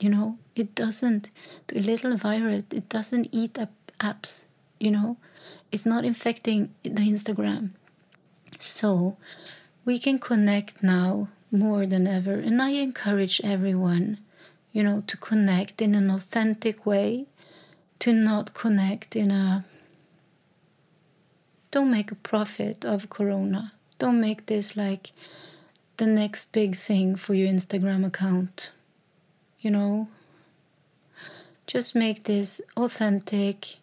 You 0.00 0.10
know, 0.10 0.38
it 0.56 0.74
doesn't, 0.74 1.30
the 1.68 1.80
little 1.80 2.16
virus, 2.16 2.64
it 2.70 2.88
doesn't 2.88 3.28
eat 3.32 3.58
up 3.58 3.70
apps, 4.00 4.44
you 4.80 4.90
know, 4.90 5.16
it's 5.70 5.86
not 5.86 6.04
infecting 6.04 6.74
the 6.82 6.90
Instagram. 6.90 7.70
So 8.58 9.16
we 9.84 9.98
can 9.98 10.18
connect 10.18 10.82
now 10.82 11.28
more 11.50 11.86
than 11.86 12.06
ever. 12.06 12.34
And 12.34 12.60
I 12.60 12.70
encourage 12.70 13.40
everyone, 13.44 14.18
you 14.74 14.82
know, 14.82 15.02
to 15.06 15.16
connect 15.16 15.80
in 15.80 15.94
an 15.94 16.10
authentic 16.10 16.84
way 16.84 17.24
to 18.00 18.12
not 18.12 18.52
connect 18.52 19.16
in 19.16 19.30
a 19.30 19.64
don't 21.70 21.90
make 21.90 22.12
a 22.12 22.16
profit 22.16 22.84
of 22.84 23.08
corona. 23.08 23.72
Don't 23.98 24.20
make 24.20 24.46
this 24.46 24.76
like 24.76 25.12
the 25.96 26.06
next 26.06 26.52
big 26.52 26.76
thing 26.76 27.16
for 27.16 27.32
your 27.34 27.48
instagram 27.48 28.06
account 28.06 28.70
you 29.64 29.70
know? 29.70 30.06
Just 31.66 31.96
make 31.96 32.24
this 32.24 32.60
authentic 32.76 33.76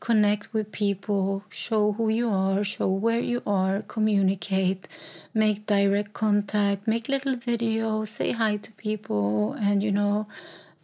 connect 0.00 0.52
with 0.52 0.70
people 0.72 1.42
show 1.48 1.92
who 1.92 2.08
you 2.08 2.28
are 2.28 2.62
show 2.62 2.88
where 2.88 3.20
you 3.20 3.42
are 3.46 3.82
communicate 3.82 4.86
make 5.32 5.66
direct 5.66 6.12
contact 6.12 6.86
make 6.86 7.08
little 7.08 7.34
videos 7.34 8.08
say 8.08 8.32
hi 8.32 8.56
to 8.56 8.70
people 8.72 9.54
and 9.54 9.82
you 9.82 9.90
know 9.90 10.26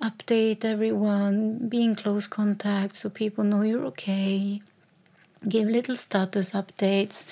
update 0.03 0.65
everyone, 0.65 1.69
be 1.69 1.85
in 1.85 1.95
close 1.95 2.27
contact 2.27 2.97
so 2.97 3.09
people 3.09 3.45
know 3.45 3.63
you're 3.63 3.87
okay, 3.87 4.61
give 5.49 5.69
little 5.69 5.97
status 5.97 6.51
updates. 6.53 7.25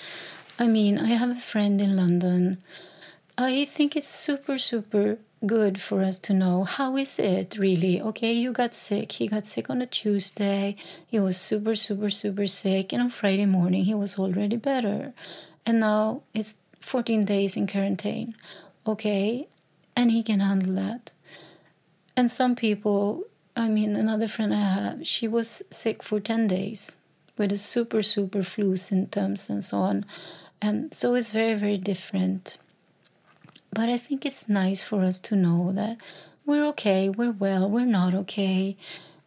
I 0.58 0.68
mean, 0.68 0.98
I 0.98 1.06
have 1.06 1.30
a 1.30 1.40
friend 1.40 1.80
in 1.80 1.96
London. 1.96 2.62
I 3.36 3.64
think 3.64 3.96
it's 3.96 4.08
super, 4.08 4.56
super 4.58 5.18
good 5.46 5.80
for 5.80 6.02
us 6.02 6.18
to 6.18 6.32
know 6.32 6.64
how 6.64 6.96
is 6.96 7.18
it 7.18 7.56
really? 7.58 8.00
Okay 8.00 8.32
you 8.32 8.52
got 8.52 8.74
sick. 8.74 9.12
He 9.12 9.28
got 9.28 9.46
sick 9.46 9.70
on 9.70 9.82
a 9.82 9.86
tuesday. 9.86 10.76
He 11.06 11.18
was 11.18 11.36
super 11.36 11.74
super 11.74 12.10
super 12.10 12.46
sick. 12.46 12.92
And 12.92 13.02
on 13.02 13.10
friday 13.10 13.46
morning 13.46 13.84
he 13.84 13.94
was 13.94 14.18
already 14.18 14.56
better. 14.56 15.12
And 15.64 15.80
now 15.80 16.22
it's 16.34 16.60
14 16.80 17.24
days 17.24 17.56
in 17.56 17.66
quarantine. 17.66 18.34
Okay 18.86 19.48
and 19.96 20.10
he 20.10 20.22
can 20.22 20.40
handle 20.40 20.74
that. 20.74 21.12
And 22.16 22.30
some 22.30 22.56
people, 22.56 23.24
I 23.56 23.68
mean, 23.68 23.96
another 23.96 24.28
friend 24.28 24.54
I 24.54 24.58
have, 24.60 25.06
she 25.06 25.28
was 25.28 25.62
sick 25.70 26.02
for 26.02 26.20
10 26.20 26.46
days 26.46 26.96
with 27.36 27.52
a 27.52 27.58
super, 27.58 28.02
super 28.02 28.42
flu 28.42 28.76
symptoms 28.76 29.48
and 29.48 29.64
so 29.64 29.78
on. 29.78 30.04
And 30.60 30.92
so 30.94 31.14
it's 31.14 31.30
very, 31.30 31.54
very 31.54 31.78
different. 31.78 32.58
But 33.72 33.88
I 33.88 33.98
think 33.98 34.26
it's 34.26 34.48
nice 34.48 34.82
for 34.82 35.02
us 35.02 35.18
to 35.20 35.36
know 35.36 35.72
that 35.72 35.98
we're 36.44 36.66
okay, 36.68 37.08
we're 37.08 37.30
well, 37.30 37.70
we're 37.70 37.86
not 37.86 38.14
okay, 38.14 38.76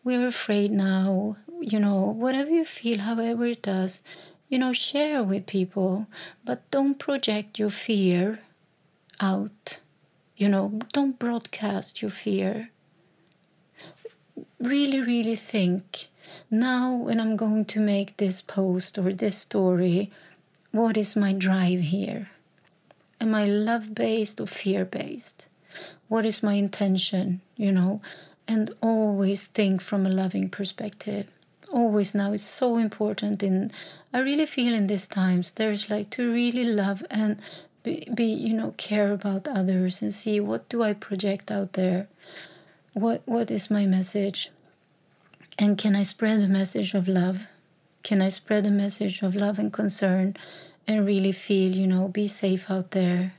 we're 0.04 0.28
afraid 0.28 0.72
now. 0.72 1.38
You 1.62 1.80
know, 1.80 2.02
whatever 2.02 2.50
you 2.50 2.66
feel, 2.66 3.00
however 3.00 3.46
it 3.46 3.62
does, 3.62 4.02
you 4.50 4.60
know, 4.60 4.74
share 4.74 5.24
with 5.24 5.46
people, 5.46 6.08
but 6.44 6.70
don't 6.72 7.00
project 7.00 7.58
your 7.58 7.70
fear 7.70 8.40
out. 9.22 9.80
You 10.36 10.50
know, 10.50 10.80
don't 10.92 11.18
broadcast 11.18 12.02
your 12.02 12.12
fear 12.12 12.70
really, 14.64 15.02
really 15.02 15.36
think 15.36 16.08
now 16.50 16.96
when 16.96 17.20
I'm 17.20 17.36
going 17.36 17.66
to 17.66 17.80
make 17.80 18.18
this 18.18 18.42
post 18.42 18.98
or 18.98 19.14
this 19.14 19.38
story, 19.38 20.12
what 20.72 20.98
is 20.98 21.16
my 21.16 21.34
drive 21.34 21.82
here? 21.82 22.30
Am 23.20 23.34
I 23.36 23.46
love 23.46 23.96
based 23.96 24.40
or 24.40 24.48
fear 24.48 24.86
based? 24.86 25.48
What 26.08 26.26
is 26.26 26.44
my 26.44 26.54
intention, 26.54 27.42
you 27.56 27.72
know? 27.72 28.02
And 28.48 28.74
always 28.82 29.44
think 29.44 29.82
from 29.82 30.06
a 30.06 30.10
loving 30.10 30.50
perspective. 30.50 31.28
Always 31.72 32.14
now 32.14 32.34
it's 32.34 32.44
so 32.44 32.78
important 32.78 33.42
in 33.42 33.72
I 34.14 34.20
really 34.20 34.46
feel 34.46 34.74
in 34.74 34.88
these 34.88 35.08
times 35.08 35.54
there's 35.54 35.90
like 35.90 36.12
to 36.12 36.32
really 36.32 36.66
love 36.66 37.04
and 37.10 37.42
be, 37.82 38.08
be 38.14 38.26
you 38.26 38.54
know 38.54 38.76
care 38.78 39.12
about 39.12 39.48
others 39.48 40.02
and 40.02 40.14
see 40.14 40.40
what 40.40 40.70
do 40.70 40.84
I 40.84 40.94
project 40.94 41.50
out 41.50 41.74
there 41.74 42.08
what 42.94 43.24
what 43.26 43.50
is 43.50 43.72
my 43.72 43.86
message? 43.86 44.52
And 45.58 45.78
can 45.78 45.96
I 45.96 46.04
spread 46.04 46.40
a 46.42 46.48
message 46.48 46.94
of 46.94 47.08
love? 47.08 47.46
Can 48.04 48.22
I 48.22 48.30
spread 48.30 48.66
a 48.66 48.72
message 48.72 49.24
of 49.24 49.36
love 49.36 49.58
and 49.58 49.74
concern 49.74 50.36
and 50.88 51.06
really 51.06 51.32
feel, 51.32 51.72
you 51.72 51.88
know, 51.88 52.08
be 52.08 52.28
safe 52.28 52.70
out 52.70 52.92
there, 52.92 53.34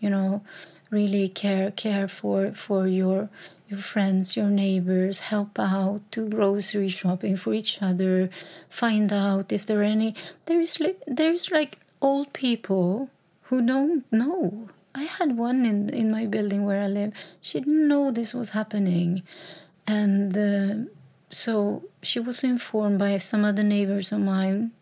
you 0.00 0.10
know, 0.10 0.42
really 0.90 1.28
care 1.28 1.70
care 1.70 2.08
for 2.08 2.52
for 2.52 2.86
your 2.86 3.28
your 3.68 3.78
friends, 3.78 4.36
your 4.36 4.48
neighbors, 4.48 5.20
help 5.20 5.58
out, 5.58 6.00
do 6.10 6.28
grocery 6.28 6.88
shopping 6.88 7.36
for 7.36 7.54
each 7.54 7.80
other, 7.80 8.28
find 8.68 9.12
out 9.12 9.52
if 9.52 9.64
there 9.66 9.80
are 9.80 9.84
any 9.84 10.14
there's 10.46 10.80
like 10.80 11.00
there's 11.06 11.50
like 11.50 11.78
old 12.02 12.32
people 12.32 13.08
who 13.42 13.62
don't 13.62 14.10
know. 14.12 14.68
I 14.94 15.04
had 15.04 15.36
one 15.36 15.64
in 15.64 15.88
in 15.90 16.10
my 16.10 16.26
building 16.26 16.64
where 16.64 16.82
I 16.82 16.88
live. 16.88 17.12
She 17.40 17.60
didn't 17.60 17.86
know 17.86 18.10
this 18.10 18.34
was 18.34 18.50
happening, 18.50 19.22
and 19.86 20.36
uh, 20.36 20.90
so 21.30 21.84
she 22.02 22.18
was 22.18 22.42
informed 22.42 22.98
by 22.98 23.18
some 23.18 23.44
other 23.44 23.62
neighbors 23.62 24.10
of 24.10 24.20
mine, 24.20 24.72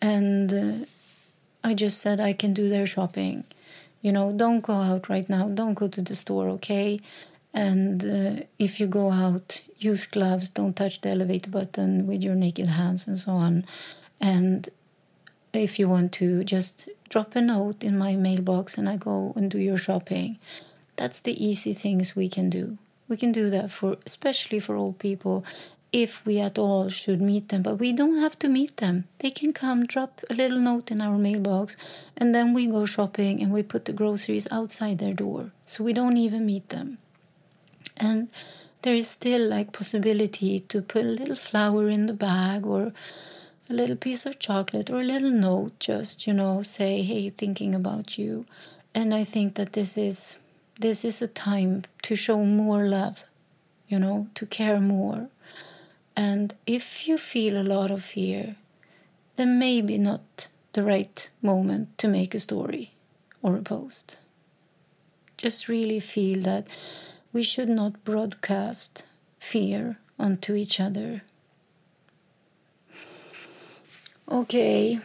and 0.00 0.52
uh, 0.52 0.86
I 1.66 1.74
just 1.74 2.00
said 2.00 2.20
I 2.20 2.32
can 2.32 2.54
do 2.54 2.68
their 2.68 2.86
shopping. 2.86 3.42
You 4.00 4.12
know, 4.12 4.32
don't 4.32 4.60
go 4.60 4.74
out 4.74 5.08
right 5.08 5.28
now. 5.28 5.48
Don't 5.48 5.74
go 5.74 5.88
to 5.88 6.00
the 6.00 6.14
store, 6.14 6.48
okay? 6.50 7.00
And 7.52 8.04
uh, 8.04 8.44
if 8.56 8.78
you 8.78 8.86
go 8.86 9.10
out, 9.10 9.62
use 9.76 10.06
gloves. 10.06 10.48
Don't 10.48 10.76
touch 10.76 11.00
the 11.00 11.08
elevator 11.08 11.50
button 11.50 12.06
with 12.06 12.22
your 12.22 12.36
naked 12.36 12.68
hands 12.68 13.08
and 13.08 13.18
so 13.18 13.32
on. 13.32 13.66
And 14.20 14.68
if 15.52 15.80
you 15.80 15.88
want 15.88 16.12
to, 16.20 16.44
just 16.44 16.88
drop 17.08 17.34
a 17.34 17.40
note 17.40 17.82
in 17.82 17.98
my 17.98 18.14
mailbox 18.14 18.78
and 18.78 18.88
I 18.88 18.96
go 18.96 19.32
and 19.34 19.50
do 19.50 19.58
your 19.58 19.78
shopping. 19.78 20.38
That's 20.94 21.18
the 21.18 21.34
easy 21.44 21.74
things 21.74 22.14
we 22.14 22.28
can 22.28 22.48
do. 22.48 22.78
We 23.08 23.16
can 23.16 23.32
do 23.32 23.50
that 23.50 23.72
for, 23.72 23.96
especially 24.06 24.60
for 24.60 24.76
old 24.76 25.00
people, 25.00 25.44
if 26.02 26.24
we 26.26 26.38
at 26.38 26.58
all 26.58 26.88
should 26.88 27.20
meet 27.20 27.48
them. 27.48 27.62
But 27.62 27.78
we 27.84 27.92
don't 27.92 28.20
have 28.20 28.38
to 28.40 28.48
meet 28.48 28.76
them. 28.76 29.04
They 29.20 29.30
can 29.30 29.52
come, 29.52 29.84
drop 29.84 30.20
a 30.28 30.34
little 30.34 30.58
note 30.58 30.90
in 30.90 31.00
our 31.00 31.18
mailbox, 31.18 31.76
and 32.16 32.34
then 32.34 32.54
we 32.54 32.66
go 32.66 32.84
shopping 32.86 33.42
and 33.42 33.52
we 33.52 33.62
put 33.62 33.84
the 33.86 33.98
groceries 34.00 34.48
outside 34.50 34.98
their 34.98 35.14
door. 35.14 35.52
So 35.64 35.84
we 35.84 35.92
don't 35.92 36.16
even 36.26 36.46
meet 36.46 36.68
them 36.68 36.98
and 37.96 38.28
there 38.82 38.94
is 38.94 39.08
still 39.08 39.48
like 39.48 39.72
possibility 39.72 40.60
to 40.60 40.82
put 40.82 41.04
a 41.04 41.08
little 41.08 41.36
flower 41.36 41.88
in 41.88 42.06
the 42.06 42.12
bag 42.12 42.66
or 42.66 42.92
a 43.68 43.74
little 43.74 43.96
piece 43.96 44.26
of 44.26 44.38
chocolate 44.38 44.90
or 44.90 45.00
a 45.00 45.04
little 45.04 45.30
note 45.30 45.78
just 45.80 46.26
you 46.26 46.32
know 46.32 46.62
say 46.62 47.02
hey 47.02 47.28
thinking 47.30 47.74
about 47.74 48.16
you 48.18 48.46
and 48.94 49.14
i 49.14 49.24
think 49.24 49.54
that 49.54 49.72
this 49.72 49.96
is 49.96 50.38
this 50.78 51.04
is 51.04 51.20
a 51.20 51.28
time 51.28 51.82
to 52.02 52.14
show 52.14 52.44
more 52.44 52.84
love 52.84 53.24
you 53.88 53.98
know 53.98 54.28
to 54.34 54.46
care 54.46 54.80
more 54.80 55.28
and 56.16 56.54
if 56.66 57.06
you 57.06 57.18
feel 57.18 57.56
a 57.56 57.70
lot 57.74 57.90
of 57.90 58.04
fear 58.04 58.56
then 59.36 59.58
maybe 59.58 59.98
not 59.98 60.48
the 60.72 60.82
right 60.82 61.28
moment 61.42 61.96
to 61.98 62.08
make 62.08 62.34
a 62.34 62.38
story 62.38 62.92
or 63.42 63.56
a 63.56 63.62
post 63.62 64.18
just 65.36 65.68
really 65.68 66.00
feel 66.00 66.40
that 66.40 66.66
we 67.32 67.42
should 67.42 67.68
not 67.68 68.02
broadcast 68.04 69.06
fear 69.38 69.98
onto 70.18 70.54
each 70.54 70.80
other. 70.80 71.22
Okay, 74.30 74.98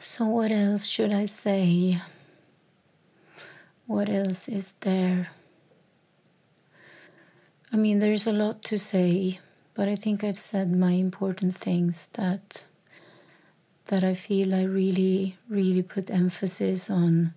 so 0.00 0.26
what 0.26 0.50
else 0.50 0.86
should 0.86 1.12
I 1.12 1.26
say? 1.26 2.00
What 3.86 4.08
else 4.08 4.48
is 4.48 4.72
there? 4.80 5.30
I 7.72 7.76
mean, 7.76 7.98
there's 8.00 8.26
a 8.26 8.32
lot 8.32 8.62
to 8.64 8.78
say, 8.78 9.38
but 9.74 9.88
I 9.88 9.96
think 9.96 10.22
I've 10.22 10.38
said 10.38 10.70
my 10.70 10.92
important 10.92 11.56
things 11.56 12.08
that 12.14 12.64
that 13.86 14.04
I 14.04 14.14
feel 14.14 14.54
I 14.54 14.62
really, 14.62 15.36
really 15.48 15.82
put 15.82 16.10
emphasis 16.10 16.88
on 16.88 17.34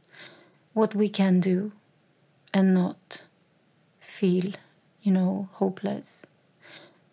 what 0.74 0.94
we 0.96 1.10
can 1.10 1.40
do 1.40 1.72
and 2.54 2.74
not 2.74 3.24
feel, 4.00 4.54
you 5.02 5.12
know, 5.12 5.50
hopeless, 5.54 6.22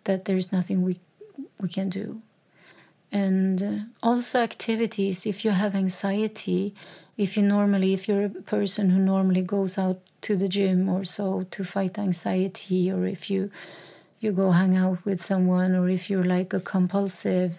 that 0.05 0.27
there's 0.27 0.53
nothing 0.53 0.83
we 0.83 0.99
we 1.61 1.69
can 1.69 1.89
do. 1.89 2.21
And 3.11 3.63
uh, 3.63 3.79
also 4.03 4.41
activities. 4.41 5.27
If 5.27 5.45
you 5.45 5.51
have 5.51 5.75
anxiety, 5.75 6.75
if 7.17 7.37
you 7.37 7.43
normally, 7.43 7.93
if 7.93 8.09
you're 8.09 8.25
a 8.25 8.31
person 8.31 8.91
who 8.91 8.99
normally 8.99 9.43
goes 9.43 9.79
out 9.79 10.01
to 10.23 10.37
the 10.37 10.49
gym 10.49 10.89
or 10.89 11.05
so 11.05 11.45
to 11.51 11.65
fight 11.65 11.99
anxiety, 11.99 12.91
or 12.91 13.07
if 13.07 13.31
you 13.31 13.51
you 14.23 14.33
go 14.33 14.53
hang 14.53 14.75
out 14.77 15.05
with 15.05 15.21
someone, 15.21 15.75
or 15.75 15.89
if 15.91 16.09
you're 16.09 16.31
like 16.39 16.51
a 16.55 16.61
compulsive 16.61 17.53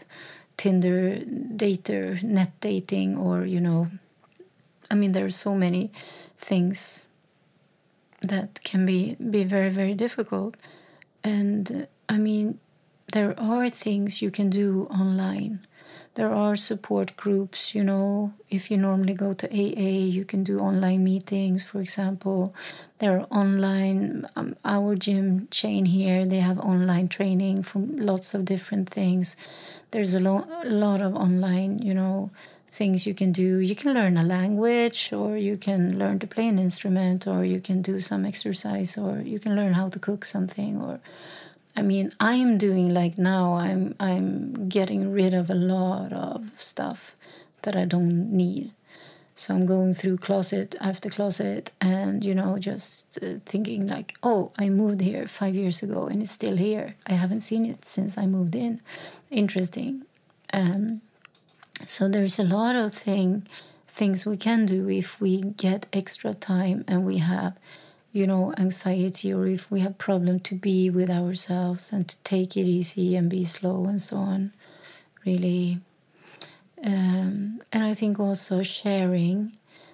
Tinder 0.55 1.17
dater, 1.61 2.21
net 2.23 2.51
dating, 2.61 3.17
or 3.17 3.45
you 3.45 3.59
know, 3.59 3.81
I 4.91 4.95
mean, 4.95 5.11
there 5.11 5.25
are 5.25 5.37
so 5.47 5.55
many 5.55 5.91
things 6.37 7.05
that 8.21 8.63
can 8.63 8.85
be 8.85 9.15
be 9.15 9.43
very 9.43 9.69
very 9.69 9.93
difficult. 9.93 10.55
And 11.23 11.87
i 12.09 12.17
mean 12.17 12.59
there 13.13 13.33
are 13.39 13.69
things 13.69 14.21
you 14.21 14.31
can 14.31 14.49
do 14.49 14.87
online 15.03 15.59
there 16.15 16.31
are 16.33 16.55
support 16.55 17.15
groups 17.17 17.73
you 17.73 17.83
know 17.83 18.33
if 18.49 18.69
you 18.69 18.77
normally 18.77 19.13
go 19.13 19.33
to 19.33 19.47
aa 19.47 20.05
you 20.17 20.23
can 20.23 20.43
do 20.43 20.59
online 20.59 21.03
meetings 21.03 21.63
for 21.63 21.79
example 21.81 22.53
there 22.99 23.19
are 23.19 23.27
online 23.31 24.27
um, 24.35 24.55
our 24.63 24.95
gym 24.95 25.47
chain 25.49 25.85
here 25.85 26.25
they 26.25 26.39
have 26.39 26.59
online 26.59 27.07
training 27.07 27.63
for 27.63 27.79
lots 27.79 28.33
of 28.33 28.45
different 28.45 28.89
things 28.89 29.35
there's 29.91 30.13
a, 30.13 30.19
lo- 30.19 30.47
a 30.63 30.69
lot 30.69 31.01
of 31.01 31.15
online 31.15 31.79
you 31.79 31.93
know 31.93 32.29
things 32.73 33.05
you 33.05 33.13
can 33.13 33.31
do. 33.31 33.59
You 33.59 33.75
can 33.75 33.93
learn 33.93 34.17
a 34.17 34.23
language, 34.23 35.13
or 35.13 35.37
you 35.37 35.57
can 35.57 35.99
learn 35.99 36.17
to 36.19 36.27
play 36.27 36.47
an 36.47 36.57
instrument, 36.57 37.27
or 37.27 37.45
you 37.45 37.59
can 37.59 37.81
do 37.83 37.99
some 37.99 38.25
exercise, 38.25 38.97
or 38.97 39.21
you 39.21 39.39
can 39.39 39.55
learn 39.55 39.73
how 39.73 39.89
to 39.89 39.99
cook 39.99 40.25
something. 40.25 40.81
Or, 40.81 40.99
I 41.75 41.81
mean, 41.81 42.11
I'm 42.19 42.57
doing 42.57 42.93
like 42.93 43.17
now. 43.17 43.53
I'm 43.53 43.95
I'm 43.99 44.69
getting 44.69 45.11
rid 45.11 45.33
of 45.33 45.49
a 45.49 45.55
lot 45.55 46.13
of 46.13 46.51
stuff 46.61 47.15
that 47.63 47.75
I 47.75 47.85
don't 47.85 48.31
need. 48.31 48.71
So 49.35 49.55
I'm 49.55 49.65
going 49.65 49.95
through 49.95 50.17
closet 50.17 50.75
after 50.79 51.09
closet, 51.09 51.71
and 51.81 52.23
you 52.23 52.35
know, 52.35 52.59
just 52.59 53.17
uh, 53.23 53.39
thinking 53.45 53.87
like, 53.87 54.15
oh, 54.21 54.51
I 54.59 54.69
moved 54.69 55.01
here 55.01 55.27
five 55.27 55.55
years 55.55 55.81
ago, 55.81 56.05
and 56.05 56.21
it's 56.21 56.31
still 56.31 56.57
here. 56.57 56.95
I 57.07 57.13
haven't 57.13 57.41
seen 57.41 57.65
it 57.65 57.83
since 57.85 58.17
I 58.17 58.27
moved 58.27 58.55
in. 58.55 58.79
Interesting. 59.31 60.03
Um, 60.53 61.01
so 61.83 62.07
there's 62.07 62.37
a 62.37 62.43
lot 62.43 62.75
of 62.75 62.93
thing 62.93 63.47
things 63.87 64.25
we 64.25 64.35
can 64.37 64.65
do 64.65 64.89
if 64.89 65.21
we 65.21 65.39
get 65.41 65.85
extra 65.93 66.33
time 66.33 66.83
and 66.87 67.05
we 67.05 67.19
have 67.19 67.55
you 68.13 68.25
know 68.25 68.53
anxiety 68.57 69.33
or 69.33 69.47
if 69.47 69.69
we 69.69 69.81
have 69.81 69.97
problem 69.97 70.39
to 70.39 70.55
be 70.55 70.89
with 70.89 71.09
ourselves 71.09 71.91
and 71.91 72.07
to 72.07 72.17
take 72.23 72.55
it 72.55 72.65
easy 72.65 73.15
and 73.17 73.29
be 73.29 73.43
slow 73.43 73.85
and 73.85 74.01
so 74.01 74.17
on 74.17 74.53
really. 75.25 75.79
Um, 76.85 77.61
and 77.71 77.81
i 77.83 77.93
think 77.93 78.19
also 78.19 78.61
sharing 78.61 79.53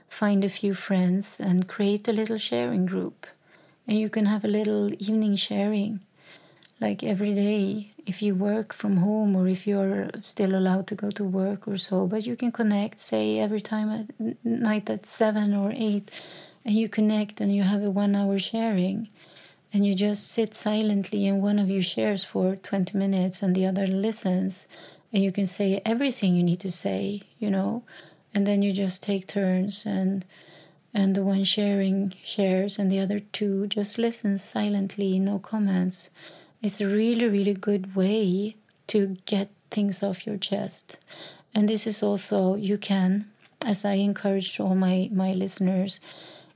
find 0.09 0.43
a 0.43 0.49
few 0.49 0.73
friends 0.73 1.39
and 1.39 1.67
create 1.67 2.07
a 2.07 2.13
little 2.13 2.37
sharing 2.37 2.85
group. 2.85 3.27
And 3.87 3.97
you 3.97 4.09
can 4.09 4.25
have 4.25 4.43
a 4.43 4.47
little 4.47 4.91
evening 4.93 5.35
sharing 5.35 6.01
like 6.81 7.03
every 7.03 7.33
day 7.33 7.91
if 8.05 8.21
you 8.21 8.33
work 8.33 8.73
from 8.73 8.97
home 8.97 9.35
or 9.35 9.47
if 9.47 9.67
you're 9.67 10.09
still 10.23 10.55
allowed 10.55 10.87
to 10.87 10.95
go 10.95 11.11
to 11.11 11.23
work 11.23 11.67
or 11.67 11.77
so. 11.77 12.07
But 12.07 12.25
you 12.25 12.35
can 12.35 12.51
connect 12.51 12.99
say 12.99 13.39
every 13.39 13.61
time 13.61 13.89
at 13.89 14.35
night 14.43 14.89
at 14.89 15.05
7 15.05 15.53
or 15.53 15.71
8 15.75 16.19
and 16.69 16.77
you 16.77 16.87
connect 16.87 17.41
and 17.41 17.49
you 17.55 17.63
have 17.63 17.83
a 17.83 17.89
1 17.89 18.15
hour 18.15 18.37
sharing 18.37 19.09
and 19.73 19.85
you 19.85 19.95
just 19.95 20.29
sit 20.29 20.53
silently 20.53 21.25
and 21.27 21.41
one 21.41 21.57
of 21.57 21.69
you 21.69 21.81
shares 21.81 22.23
for 22.23 22.55
20 22.55 22.95
minutes 22.95 23.41
and 23.41 23.55
the 23.55 23.65
other 23.65 23.87
listens 23.87 24.67
and 25.11 25.23
you 25.23 25.31
can 25.31 25.47
say 25.47 25.81
everything 25.83 26.35
you 26.35 26.43
need 26.43 26.59
to 26.59 26.71
say 26.71 27.21
you 27.39 27.49
know 27.49 27.81
and 28.33 28.45
then 28.45 28.61
you 28.61 28.71
just 28.71 29.01
take 29.01 29.25
turns 29.25 29.85
and 29.85 30.25
and 30.93 31.15
the 31.15 31.23
one 31.23 31.43
sharing 31.43 32.13
shares 32.21 32.77
and 32.77 32.91
the 32.91 32.99
other 32.99 33.19
two 33.19 33.65
just 33.65 33.97
listen 33.97 34.37
silently 34.37 35.17
no 35.17 35.39
comments 35.39 36.11
it's 36.61 36.81
a 36.81 36.87
really, 36.87 37.27
really 37.27 37.53
good 37.53 37.95
way 37.95 38.55
to 38.87 39.15
get 39.25 39.49
things 39.71 40.03
off 40.03 40.27
your 40.27 40.37
chest. 40.37 40.97
And 41.55 41.69
this 41.69 41.87
is 41.87 42.03
also, 42.03 42.55
you 42.55 42.77
can, 42.77 43.29
as 43.65 43.85
I 43.85 43.93
encourage 43.93 44.59
all 44.59 44.75
my, 44.75 45.09
my 45.11 45.31
listeners, 45.31 46.01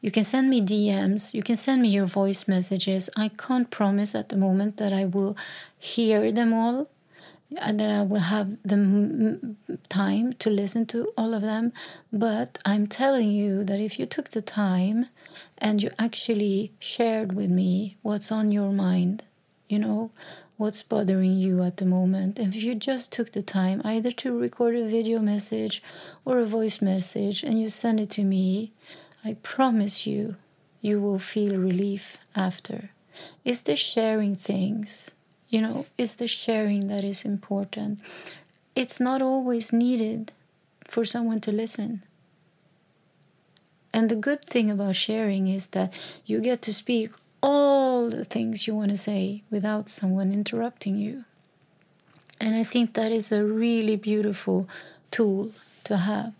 you 0.04 0.12
can 0.12 0.26
send 0.26 0.50
me 0.50 0.62
DMs, 0.62 1.34
you 1.34 1.42
can 1.42 1.56
send 1.56 1.82
me 1.82 1.88
your 1.88 2.06
voice 2.06 2.46
messages. 2.46 3.10
I 3.16 3.30
can't 3.30 3.72
promise 3.72 4.14
at 4.14 4.28
the 4.28 4.36
moment 4.36 4.76
that 4.76 4.92
I 4.92 5.06
will 5.06 5.38
hear 5.80 6.30
them 6.30 6.52
all 6.52 6.90
and 7.56 7.80
that 7.80 7.90
I 7.90 8.02
will 8.02 8.20
have 8.20 8.58
the 8.66 9.56
time 9.88 10.34
to 10.34 10.50
listen 10.50 10.86
to 10.88 11.14
all 11.18 11.34
of 11.34 11.42
them. 11.42 11.72
But 12.12 12.58
I'm 12.66 12.86
telling 12.86 13.32
you 13.32 13.64
that 13.64 13.80
if 13.80 13.98
you 13.98 14.06
took 14.06 14.32
the 14.32 14.42
time 14.42 15.06
and 15.58 15.82
you 15.82 15.90
actually 15.98 16.74
shared 16.80 17.32
with 17.32 17.50
me 17.50 17.96
what's 18.02 18.30
on 18.30 18.52
your 18.52 18.74
mind, 18.74 19.24
you 19.70 19.80
know, 19.80 20.12
what's 20.58 20.82
bothering 20.82 21.38
you 21.38 21.64
at 21.64 21.78
the 21.78 21.86
moment. 21.86 22.40
If 22.40 22.56
you 22.56 22.76
just 22.76 23.14
took 23.14 23.32
the 23.32 23.42
time 23.42 23.82
either 23.86 24.12
to 24.12 24.38
record 24.38 24.76
a 24.76 24.86
video 24.86 25.20
message 25.20 25.82
or 26.26 26.40
a 26.40 26.46
voice 26.46 26.82
message 26.82 27.42
and 27.42 27.62
you 27.62 27.70
send 27.70 28.02
it 28.02 28.12
to 28.12 28.26
me, 28.26 28.74
I 29.26 29.36
promise 29.42 30.06
you, 30.06 30.36
you 30.82 31.00
will 31.00 31.20
feel 31.20 31.58
relief 31.58 32.18
after. 32.36 32.90
It's 33.46 33.62
the 33.62 33.76
sharing 33.76 34.36
things, 34.36 35.12
you 35.50 35.62
know, 35.62 35.86
it's 35.98 36.16
the 36.16 36.28
sharing 36.28 36.88
that 36.88 37.04
is 37.04 37.24
important. 37.24 38.00
It's 38.76 39.00
not 39.00 39.22
always 39.22 39.72
needed 39.72 40.32
for 40.88 41.06
someone 41.06 41.40
to 41.42 41.52
listen. 41.52 42.04
And 43.94 44.10
the 44.10 44.16
good 44.16 44.44
thing 44.44 44.72
about 44.72 44.96
sharing 44.96 45.48
is 45.48 45.68
that 45.68 45.94
you 46.26 46.42
get 46.42 46.64
to 46.64 46.74
speak 46.74 47.12
all 47.42 48.10
the 48.10 48.26
things 48.26 48.66
you 48.66 48.74
want 48.74 48.90
to 48.92 48.98
say 48.98 49.44
without 49.52 49.90
someone 49.90 50.34
interrupting 50.34 50.98
you. 50.98 51.26
And 52.40 52.56
I 52.56 52.64
think 52.64 52.94
that 52.94 53.12
is 53.12 53.32
a 53.32 53.44
really 53.44 53.96
beautiful 53.96 54.68
tool 55.12 55.52
to 55.84 55.98
have. 55.98 56.34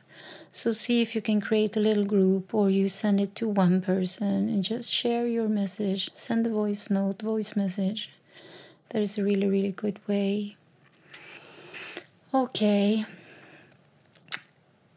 So 0.56 0.72
see 0.72 1.02
if 1.02 1.16
you 1.16 1.22
can 1.22 1.42
create 1.42 1.76
a 1.76 1.80
little 1.80 2.06
group 2.06 2.54
or 2.54 2.70
you 2.70 2.88
send 2.88 3.20
it 3.20 3.34
to 3.38 3.50
one 3.50 3.82
person 3.82 4.48
and 4.50 4.64
just 4.64 4.94
share 4.94 5.26
your 5.26 5.50
message. 5.50 6.14
Send 6.14 6.46
a 6.46 6.52
voice 6.52 6.92
note, 6.92 7.24
voice 7.24 7.56
message. 7.56 8.12
That 8.90 9.02
is 9.02 9.18
a 9.18 9.24
really, 9.24 9.48
really 9.48 9.72
good 9.72 10.00
way. 10.08 10.56
Okay. 12.32 13.04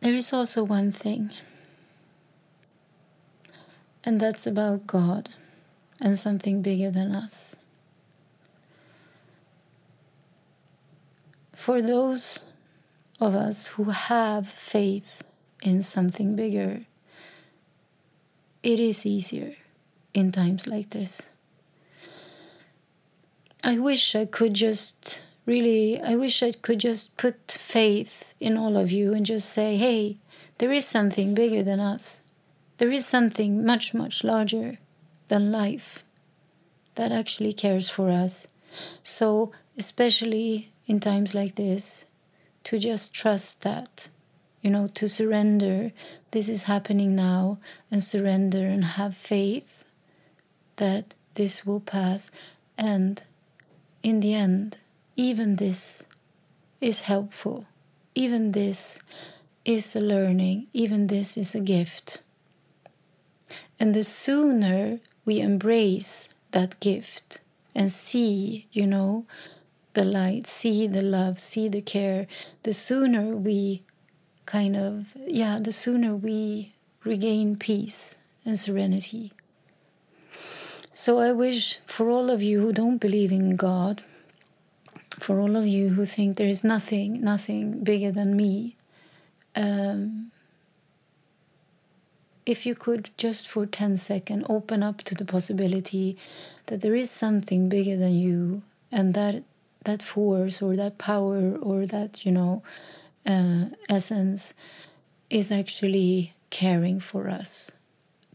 There 0.01 0.15
is 0.15 0.31
also 0.31 0.63
one 0.63 0.93
thing, 0.93 1.31
and 4.05 4.21
that's 4.21 4.47
about 4.47 4.87
God 4.87 5.31
and 5.99 6.19
something 6.19 6.61
bigger 6.61 6.91
than 6.91 7.17
us. 7.17 7.57
For 11.55 11.81
those 11.81 12.45
of 13.19 13.35
us 13.35 13.69
who 13.69 13.85
have 13.85 14.49
faith 14.49 15.27
in 15.63 15.83
something 15.83 16.37
bigger, 16.37 16.87
it 18.63 18.81
is 18.81 19.07
easier 19.07 19.57
in 20.15 20.33
times 20.33 20.67
like 20.67 20.91
this. 20.91 21.29
I 23.63 23.79
wish 23.79 24.15
I 24.15 24.27
could 24.27 24.55
just 24.55 25.23
really, 25.45 26.01
I 26.01 26.17
wish 26.17 26.43
I 26.43 26.53
could 26.53 26.81
just 26.81 27.17
put 27.17 27.51
faith 27.51 28.35
in 28.41 28.57
all 28.57 28.77
of 28.77 28.91
you 28.91 29.13
and 29.13 29.25
just 29.25 29.49
say, 29.51 29.77
hey, 29.77 30.19
there 30.59 30.73
is 30.73 30.87
something 30.87 31.35
bigger 31.35 31.63
than 31.63 31.81
us. 31.81 32.21
There 32.79 32.91
is 32.91 33.07
something 33.07 33.65
much, 33.65 33.95
much 33.95 34.25
larger 34.25 34.79
than 35.29 35.53
life 35.53 36.05
that 36.95 37.13
actually 37.13 37.53
cares 37.53 37.89
for 37.89 38.11
us. 38.11 38.47
So, 39.03 39.53
especially 39.79 40.73
in 40.87 41.01
times 41.01 41.35
like 41.35 41.55
this, 41.55 42.05
to 42.65 42.79
just 42.79 43.15
trust 43.15 43.63
that, 43.63 44.09
you 44.67 44.73
know, 44.73 44.89
to 44.89 45.09
surrender. 45.09 45.93
This 46.33 46.49
is 46.49 46.65
happening 46.65 47.15
now, 47.15 47.61
and 47.89 48.03
surrender 48.03 48.67
and 48.67 48.85
have 48.85 49.17
faith 49.17 49.85
that 50.75 51.15
this 51.35 51.65
will 51.65 51.79
pass. 51.79 52.33
And 52.77 53.23
in 54.03 54.19
the 54.19 54.35
end, 54.35 54.79
even 55.15 55.55
this 55.57 56.05
is 56.81 57.03
helpful. 57.03 57.67
Even 58.17 58.51
this 58.51 58.99
is 59.65 59.95
a 59.95 60.01
learning. 60.01 60.67
Even 60.73 61.07
this 61.07 61.37
is 61.37 61.55
a 61.55 61.61
gift. 61.61 62.23
And 63.79 63.95
the 63.95 64.03
sooner 64.03 64.99
we 65.25 65.39
embrace 65.39 66.29
that 66.51 66.81
gift 66.81 67.39
and 67.73 67.89
see, 67.89 68.67
you 68.73 68.89
know, 68.89 69.27
the 69.93 70.05
light, 70.05 70.49
see 70.49 70.89
the 70.89 71.03
love, 71.03 71.39
see 71.39 71.69
the 71.69 71.83
care, 71.83 72.27
the 72.65 72.73
sooner 72.73 73.37
we 73.37 73.85
kind 74.47 74.77
of, 74.77 75.13
yeah, 75.27 75.59
the 75.61 75.73
sooner 75.73 76.15
we 76.15 76.73
regain 77.05 77.57
peace 77.57 78.19
and 78.45 78.59
serenity. 78.59 79.33
So 80.33 81.19
I 81.19 81.33
wish 81.33 81.81
for 81.81 82.11
all 82.11 82.31
of 82.31 82.43
you 82.43 82.61
who 82.61 82.73
don't 82.73 82.99
believe 82.99 83.33
in 83.33 83.57
God, 83.57 84.03
for 85.19 85.41
all 85.41 85.57
of 85.57 85.67
you 85.67 85.91
who 85.91 86.07
think 86.07 86.37
there 86.37 86.49
is 86.49 86.65
nothing, 86.65 87.21
nothing 87.21 87.85
bigger 87.85 88.11
than 88.11 88.37
me, 88.37 88.77
um, 89.55 90.31
if 92.47 92.65
you 92.65 92.75
could 92.75 93.11
just 93.17 93.49
for 93.49 93.67
10 93.67 93.97
seconds 93.97 94.47
open 94.49 94.83
up 94.83 95.03
to 95.03 95.15
the 95.15 95.25
possibility 95.25 96.17
that 96.67 96.81
there 96.81 96.95
is 96.95 97.11
something 97.11 97.69
bigger 97.69 97.97
than 97.97 98.15
you 98.15 98.63
and 98.93 99.15
that 99.15 99.43
that 99.85 100.03
force 100.03 100.63
or 100.63 100.77
that 100.77 100.99
power 100.99 101.57
or 101.57 101.87
that 101.87 102.25
you 102.25 102.33
know 102.33 102.63
uh, 103.27 103.67
essence 103.89 104.55
is 105.31 105.51
actually 105.51 106.35
caring 106.51 107.01
for 107.01 107.29
us 107.29 107.73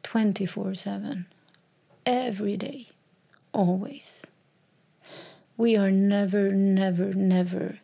24 0.03 0.75
7 0.75 1.25
every 2.05 2.57
day 2.57 2.87
always 3.53 4.25
we 5.57 5.77
are 5.77 5.91
never 5.91 6.51
never 6.51 7.13
never 7.13 7.79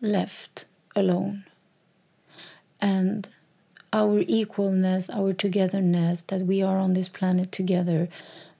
left 0.00 0.66
alone 0.94 1.44
and 2.80 3.28
our 3.92 4.22
equalness, 4.24 5.12
our 5.12 5.32
togetherness, 5.32 6.22
that 6.22 6.42
we 6.42 6.62
are 6.62 6.78
on 6.78 6.94
this 6.94 7.08
planet 7.08 7.50
together, 7.50 8.08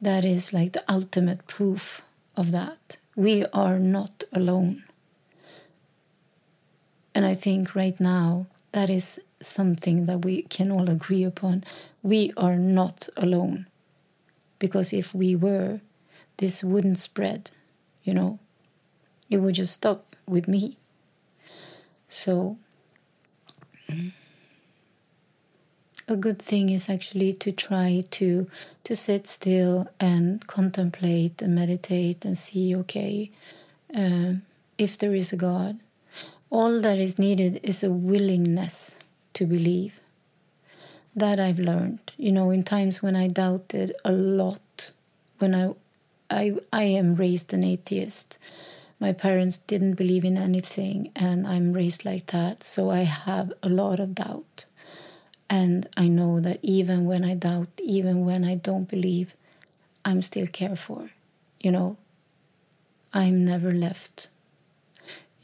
that 0.00 0.24
is 0.24 0.52
like 0.52 0.72
the 0.72 0.84
ultimate 0.92 1.46
proof 1.46 2.02
of 2.36 2.52
that. 2.52 2.96
We 3.14 3.44
are 3.52 3.78
not 3.78 4.24
alone. 4.32 4.84
And 7.20 7.26
I 7.26 7.34
think 7.34 7.74
right 7.74 8.00
now 8.00 8.46
that 8.72 8.88
is 8.88 9.20
something 9.42 10.06
that 10.06 10.24
we 10.24 10.40
can 10.44 10.72
all 10.72 10.88
agree 10.88 11.22
upon. 11.22 11.64
We 12.02 12.32
are 12.34 12.56
not 12.56 13.10
alone. 13.14 13.66
Because 14.58 14.94
if 14.94 15.14
we 15.14 15.36
were, 15.36 15.82
this 16.38 16.64
wouldn't 16.64 16.98
spread, 16.98 17.50
you 18.04 18.14
know, 18.14 18.38
it 19.28 19.36
would 19.36 19.56
just 19.56 19.74
stop 19.74 20.16
with 20.26 20.48
me. 20.48 20.78
So, 22.08 22.56
a 26.08 26.16
good 26.16 26.40
thing 26.40 26.70
is 26.70 26.88
actually 26.88 27.34
to 27.34 27.52
try 27.52 28.02
to 28.12 28.48
to 28.84 28.96
sit 28.96 29.26
still 29.26 29.90
and 30.00 30.46
contemplate 30.46 31.42
and 31.42 31.54
meditate 31.54 32.24
and 32.24 32.38
see 32.38 32.74
okay 32.74 33.30
uh, 33.94 34.36
if 34.78 34.96
there 34.96 35.14
is 35.14 35.34
a 35.34 35.36
god 35.36 35.78
all 36.50 36.80
that 36.80 36.98
is 36.98 37.18
needed 37.18 37.60
is 37.62 37.82
a 37.82 37.90
willingness 37.90 38.98
to 39.32 39.46
believe 39.46 40.00
that 41.14 41.40
i've 41.40 41.58
learned 41.58 42.12
you 42.16 42.32
know 42.32 42.50
in 42.50 42.62
times 42.62 43.02
when 43.02 43.16
i 43.16 43.26
doubted 43.26 43.94
a 44.04 44.12
lot 44.12 44.90
when 45.38 45.54
i 45.54 45.72
i, 46.30 46.54
I 46.72 46.82
am 46.82 47.14
raised 47.14 47.52
an 47.52 47.64
atheist 47.64 48.38
my 48.98 49.12
parents 49.12 49.58
didn't 49.58 49.94
believe 49.94 50.24
in 50.24 50.36
anything 50.36 51.10
and 51.16 51.46
i'm 51.46 51.72
raised 51.72 52.04
like 52.04 52.26
that 52.26 52.62
so 52.62 52.90
i 52.90 53.02
have 53.02 53.52
a 53.62 53.68
lot 53.68 54.00
of 54.00 54.14
doubt 54.14 54.66
and 55.50 55.88
I 55.96 56.06
know 56.06 56.38
that 56.40 56.60
even 56.62 57.06
when 57.06 57.24
I 57.24 57.34
doubt, 57.34 57.68
even 57.82 58.24
when 58.24 58.44
I 58.44 58.54
don't 58.54 58.88
believe, 58.88 59.34
I'm 60.04 60.22
still 60.22 60.46
cared 60.46 60.78
for. 60.78 61.10
You 61.58 61.72
know, 61.72 61.96
I'm 63.12 63.44
never 63.44 63.72
left. 63.72 64.28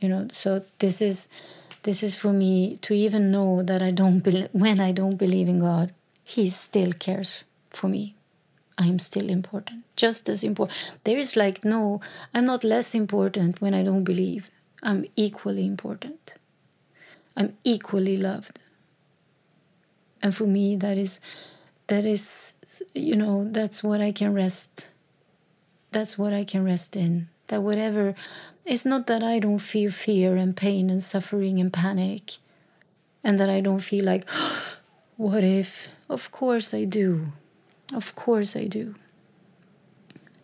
You 0.06 0.10
know, 0.14 0.28
so 0.30 0.64
this 0.78 1.02
is 1.02 1.28
this 1.82 2.02
is 2.02 2.14
for 2.14 2.32
me 2.32 2.78
to 2.82 2.94
even 2.94 3.30
know 3.32 3.62
that 3.62 3.82
I 3.82 3.90
don't 3.90 4.20
believe 4.20 4.48
when 4.52 4.78
I 4.78 4.92
don't 4.92 5.16
believe 5.16 5.48
in 5.48 5.58
God, 5.58 5.92
He 6.26 6.48
still 6.48 6.92
cares 6.92 7.42
for 7.70 7.88
me. 7.88 8.14
I 8.78 8.86
am 8.86 8.98
still 8.98 9.28
important, 9.30 9.84
just 9.96 10.28
as 10.28 10.44
important. 10.44 10.78
There 11.04 11.18
is 11.18 11.34
like 11.34 11.64
no, 11.64 12.00
I'm 12.32 12.46
not 12.46 12.62
less 12.62 12.94
important 12.94 13.60
when 13.60 13.74
I 13.74 13.82
don't 13.82 14.04
believe. 14.04 14.50
I'm 14.82 15.06
equally 15.16 15.66
important. 15.66 16.34
I'm 17.36 17.56
equally 17.64 18.16
loved 18.16 18.60
and 20.22 20.34
for 20.34 20.46
me 20.46 20.76
that 20.76 20.98
is 20.98 21.20
that 21.88 22.04
is 22.04 22.54
you 22.94 23.16
know 23.16 23.44
that's 23.50 23.82
what 23.82 24.00
i 24.00 24.10
can 24.10 24.34
rest 24.34 24.88
that's 25.92 26.18
what 26.18 26.32
i 26.32 26.44
can 26.44 26.64
rest 26.64 26.96
in 26.96 27.28
that 27.48 27.62
whatever 27.62 28.14
it's 28.66 28.84
not 28.84 29.06
that 29.06 29.22
i 29.22 29.38
don't 29.38 29.60
feel 29.60 29.90
fear 29.90 30.36
and 30.36 30.56
pain 30.56 30.90
and 30.90 31.02
suffering 31.02 31.58
and 31.60 31.72
panic 31.72 32.36
and 33.22 33.38
that 33.40 33.48
i 33.48 33.60
don't 33.60 33.80
feel 33.80 34.04
like 34.04 34.28
what 35.16 35.42
if? 35.42 35.88
Of 36.10 36.30
course 36.30 36.74
i 36.74 36.84
do. 36.84 37.32
Of 37.94 38.14
course 38.14 38.54
i 38.54 38.66
do. 38.66 38.94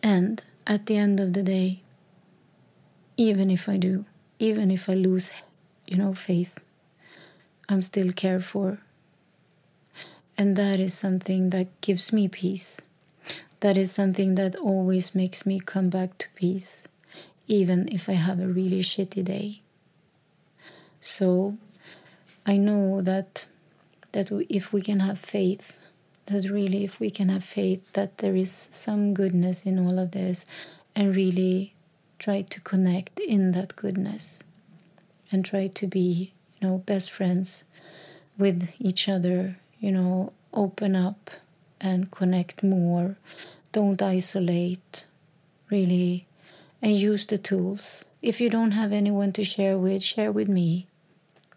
And 0.01 0.41
at 0.65 0.87
the 0.87 0.97
end 0.97 1.19
of 1.19 1.33
the 1.33 1.43
day 1.43 1.81
even 3.17 3.51
if 3.51 3.69
i 3.69 3.77
do 3.77 4.05
even 4.39 4.71
if 4.71 4.89
i 4.89 4.93
lose 4.93 5.29
you 5.87 5.97
know 5.97 6.13
faith 6.13 6.59
i'm 7.69 7.81
still 7.81 8.11
cared 8.11 8.43
for. 8.45 8.79
And 10.37 10.55
that 10.55 10.79
is 10.79 10.93
something 10.95 11.51
that 11.51 11.67
gives 11.81 12.11
me 12.11 12.27
peace. 12.27 12.81
that 13.59 13.77
is 13.77 13.91
something 13.91 14.35
that 14.35 14.55
always 14.57 15.15
makes 15.15 15.45
me 15.45 15.59
come 15.59 15.89
back 15.89 16.17
to 16.17 16.27
peace, 16.35 16.83
even 17.47 17.87
if 17.91 18.07
I 18.09 18.13
have 18.13 18.39
a 18.39 18.47
really 18.47 18.81
shitty 18.81 19.23
day. 19.25 19.61
So 21.01 21.57
I 22.45 22.57
know 22.57 23.01
that 23.01 23.45
that 24.13 24.31
if 24.49 24.71
we 24.71 24.81
can 24.81 24.99
have 24.99 25.19
faith, 25.19 25.79
that 26.27 26.49
really 26.49 26.83
if 26.83 26.99
we 26.99 27.09
can 27.09 27.29
have 27.29 27.43
faith 27.43 27.91
that 27.93 28.19
there 28.19 28.35
is 28.35 28.69
some 28.71 29.13
goodness 29.13 29.65
in 29.65 29.79
all 29.79 29.99
of 29.99 30.11
this, 30.11 30.45
and 30.95 31.15
really 31.15 31.73
try 32.19 32.41
to 32.43 32.61
connect 32.61 33.19
in 33.19 33.51
that 33.53 33.75
goodness, 33.75 34.43
and 35.31 35.43
try 35.43 35.67
to 35.67 35.87
be, 35.87 36.31
you 36.61 36.67
know, 36.67 36.77
best 36.77 37.11
friends 37.11 37.63
with 38.37 38.69
each 38.79 39.09
other, 39.09 39.57
you 39.79 39.91
know, 39.91 40.31
open 40.53 40.95
up 40.95 41.31
and 41.81 42.11
connect 42.11 42.63
more. 42.63 43.17
Don't 43.71 44.01
isolate, 44.01 45.05
really, 45.69 46.27
and 46.83 46.95
use 46.95 47.25
the 47.25 47.39
tools. 47.39 48.05
If 48.21 48.39
you 48.39 48.51
don't 48.51 48.71
have 48.71 48.93
anyone 48.93 49.31
to 49.33 49.43
share 49.43 49.79
with, 49.79 50.03
share 50.03 50.31
with 50.31 50.47
me 50.47 50.87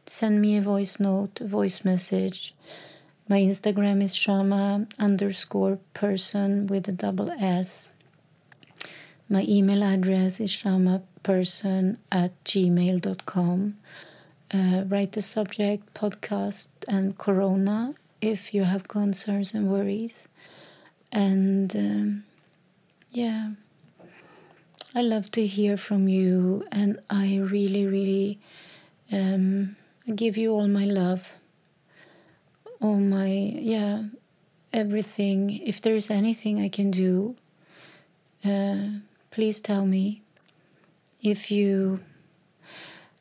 send 0.09 0.41
me 0.41 0.57
a 0.57 0.63
voice 0.63 1.01
note, 1.01 1.41
a 1.41 1.47
voice 1.47 1.85
message. 1.85 2.55
My 3.29 3.41
Instagram 3.41 4.03
is 4.03 4.15
Shama 4.15 4.87
underscore 4.99 5.79
Persson 5.95 6.69
with 6.69 6.89
a 6.89 6.93
double 6.93 7.31
S. 7.33 7.89
My 9.29 9.45
email 9.49 9.83
address 9.83 10.39
is 10.39 10.53
shamapersson 10.53 11.99
at 12.13 12.45
gmail.com. 12.45 13.77
Uh, 14.55 14.85
write 14.87 15.13
the 15.13 15.23
subject 15.23 15.93
podcast 15.95 16.69
and 16.87 17.19
corona 17.19 17.95
if 18.21 18.55
you 18.55 18.63
have 18.63 18.87
concerns 18.87 19.55
and 19.55 19.69
worries. 19.69 20.29
And 21.11 21.75
um, 21.75 22.25
yeah, 23.11 23.51
I 24.97 25.03
love 25.03 25.31
to 25.33 25.47
hear 25.47 25.77
from 25.77 26.09
you, 26.09 26.65
and 26.73 26.99
I 27.11 27.37
really, 27.37 27.85
really. 27.87 28.39
Um, 29.13 29.77
give 30.15 30.39
you 30.39 30.53
all 30.53 30.69
my 30.69 30.87
love, 30.87 31.33
all 32.81 32.97
my, 32.97 33.29
yeah, 33.29 34.05
everything. 34.73 35.51
If 35.51 35.83
there's 35.83 36.11
anything 36.11 36.63
I 36.63 36.71
can 36.71 36.91
do, 36.91 37.37
uh, 38.43 39.01
please 39.31 39.61
tell 39.61 39.85
me. 39.85 40.23
If 41.23 41.51
you, 41.51 42.01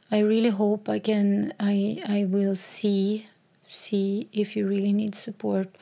I 0.10 0.20
really 0.20 0.52
hope 0.52 0.88
I 0.88 1.00
can, 1.00 1.54
I, 1.60 2.02
I 2.08 2.24
will 2.24 2.56
see, 2.56 3.28
see 3.68 4.30
if 4.32 4.56
you 4.56 4.66
really 4.66 4.94
need 4.94 5.14
support, 5.14 5.76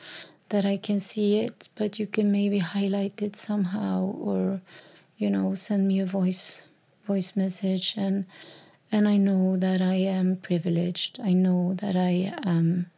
that 0.49 0.65
I 0.65 0.77
can 0.77 0.99
see 0.99 1.39
it, 1.41 1.69
but 1.75 1.99
you 1.99 2.07
can 2.07 2.31
maybe 2.31 2.57
highlight 2.57 3.21
it 3.21 3.35
somehow 3.35 4.01
or, 4.01 4.61
you 5.23 5.29
know, 5.29 5.55
send 5.55 5.87
me 5.87 6.01
a 6.01 6.05
voice, 6.05 6.63
voice 7.07 7.33
message 7.33 7.95
and, 7.95 8.25
and 8.91 9.07
I 9.07 9.15
know 9.15 9.55
that 9.55 9.81
I 9.81 9.95
am 9.95 10.35
privileged. 10.35 11.19
I 11.19 11.31
know 11.31 11.73
that 11.75 11.95
I 11.95 12.33
am, 12.45 12.91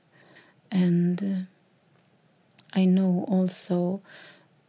and 0.70 1.24
uh, 1.24 2.78
I 2.78 2.84
know 2.84 3.26
also 3.30 4.02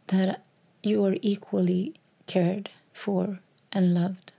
that 0.07 0.43
you 0.83 1.03
are 1.03 1.17
equally 1.21 1.95
cared 2.27 2.69
for 2.93 3.39
and 3.73 3.93
loved. 3.93 4.31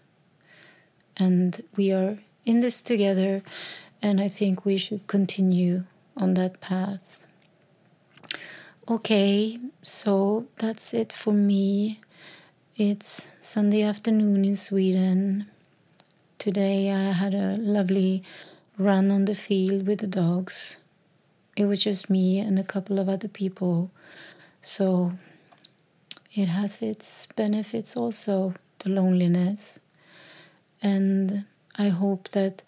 And 1.18 1.62
we 1.76 1.92
are 1.92 2.18
in 2.46 2.60
this 2.60 2.80
together, 2.80 3.42
and 4.00 4.18
I 4.18 4.28
think 4.28 4.64
we 4.64 4.78
should 4.78 5.06
continue 5.08 5.84
on 6.16 6.34
that 6.34 6.60
path. 6.60 7.22
Okay, 8.88 9.58
so 9.82 10.46
that's 10.56 10.94
it 10.94 11.12
for 11.12 11.34
me. 11.34 12.00
It's 12.80 13.26
Sunday 13.40 13.82
afternoon 13.82 14.44
in 14.44 14.54
Sweden. 14.54 15.48
Today 16.38 16.92
I 16.92 17.10
had 17.10 17.34
a 17.34 17.56
lovely 17.56 18.22
run 18.78 19.10
on 19.10 19.24
the 19.24 19.34
field 19.34 19.84
with 19.84 19.98
the 19.98 20.06
dogs. 20.06 20.78
It 21.56 21.64
was 21.64 21.82
just 21.82 22.08
me 22.08 22.38
and 22.38 22.56
a 22.56 22.62
couple 22.62 23.00
of 23.00 23.08
other 23.08 23.26
people. 23.26 23.90
So 24.62 25.14
it 26.32 26.46
has 26.46 26.80
its 26.80 27.26
benefits 27.34 27.96
also, 27.96 28.54
the 28.78 28.90
loneliness. 28.90 29.80
And 30.80 31.46
I 31.74 31.88
hope 31.88 32.28
that 32.28 32.62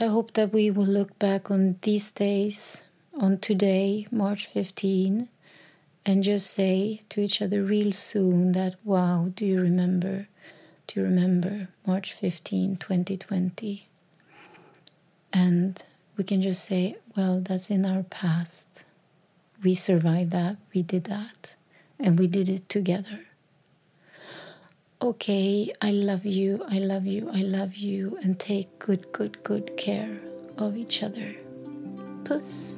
I 0.00 0.06
hope 0.06 0.32
that 0.32 0.54
we 0.54 0.70
will 0.70 0.86
look 0.86 1.18
back 1.18 1.50
on 1.50 1.76
these 1.82 2.10
days, 2.10 2.84
on 3.20 3.36
today, 3.36 4.06
March 4.10 4.46
15, 4.46 5.28
and 6.06 6.22
just 6.22 6.50
say 6.50 7.02
to 7.08 7.20
each 7.20 7.40
other 7.40 7.62
real 7.62 7.92
soon 7.92 8.52
that 8.52 8.76
wow, 8.84 9.30
do 9.34 9.44
you 9.46 9.60
remember? 9.60 10.28
Do 10.86 11.00
you 11.00 11.06
remember 11.06 11.68
March 11.86 12.12
15, 12.12 12.76
2020? 12.76 13.88
And 15.32 15.82
we 16.16 16.24
can 16.24 16.42
just 16.42 16.64
say, 16.64 16.96
well, 17.16 17.40
that's 17.40 17.70
in 17.70 17.86
our 17.86 18.02
past. 18.02 18.84
We 19.62 19.74
survived 19.74 20.30
that, 20.32 20.58
we 20.74 20.82
did 20.82 21.04
that, 21.04 21.56
and 21.98 22.18
we 22.18 22.26
did 22.26 22.48
it 22.48 22.68
together. 22.68 23.20
Okay, 25.00 25.72
I 25.82 25.90
love 25.90 26.24
you, 26.24 26.62
I 26.68 26.78
love 26.78 27.06
you, 27.06 27.30
I 27.32 27.42
love 27.42 27.76
you, 27.76 28.18
and 28.22 28.38
take 28.38 28.78
good, 28.78 29.10
good, 29.12 29.42
good 29.42 29.76
care 29.76 30.20
of 30.56 30.76
each 30.76 31.02
other. 31.02 31.34
Puss. 32.24 32.76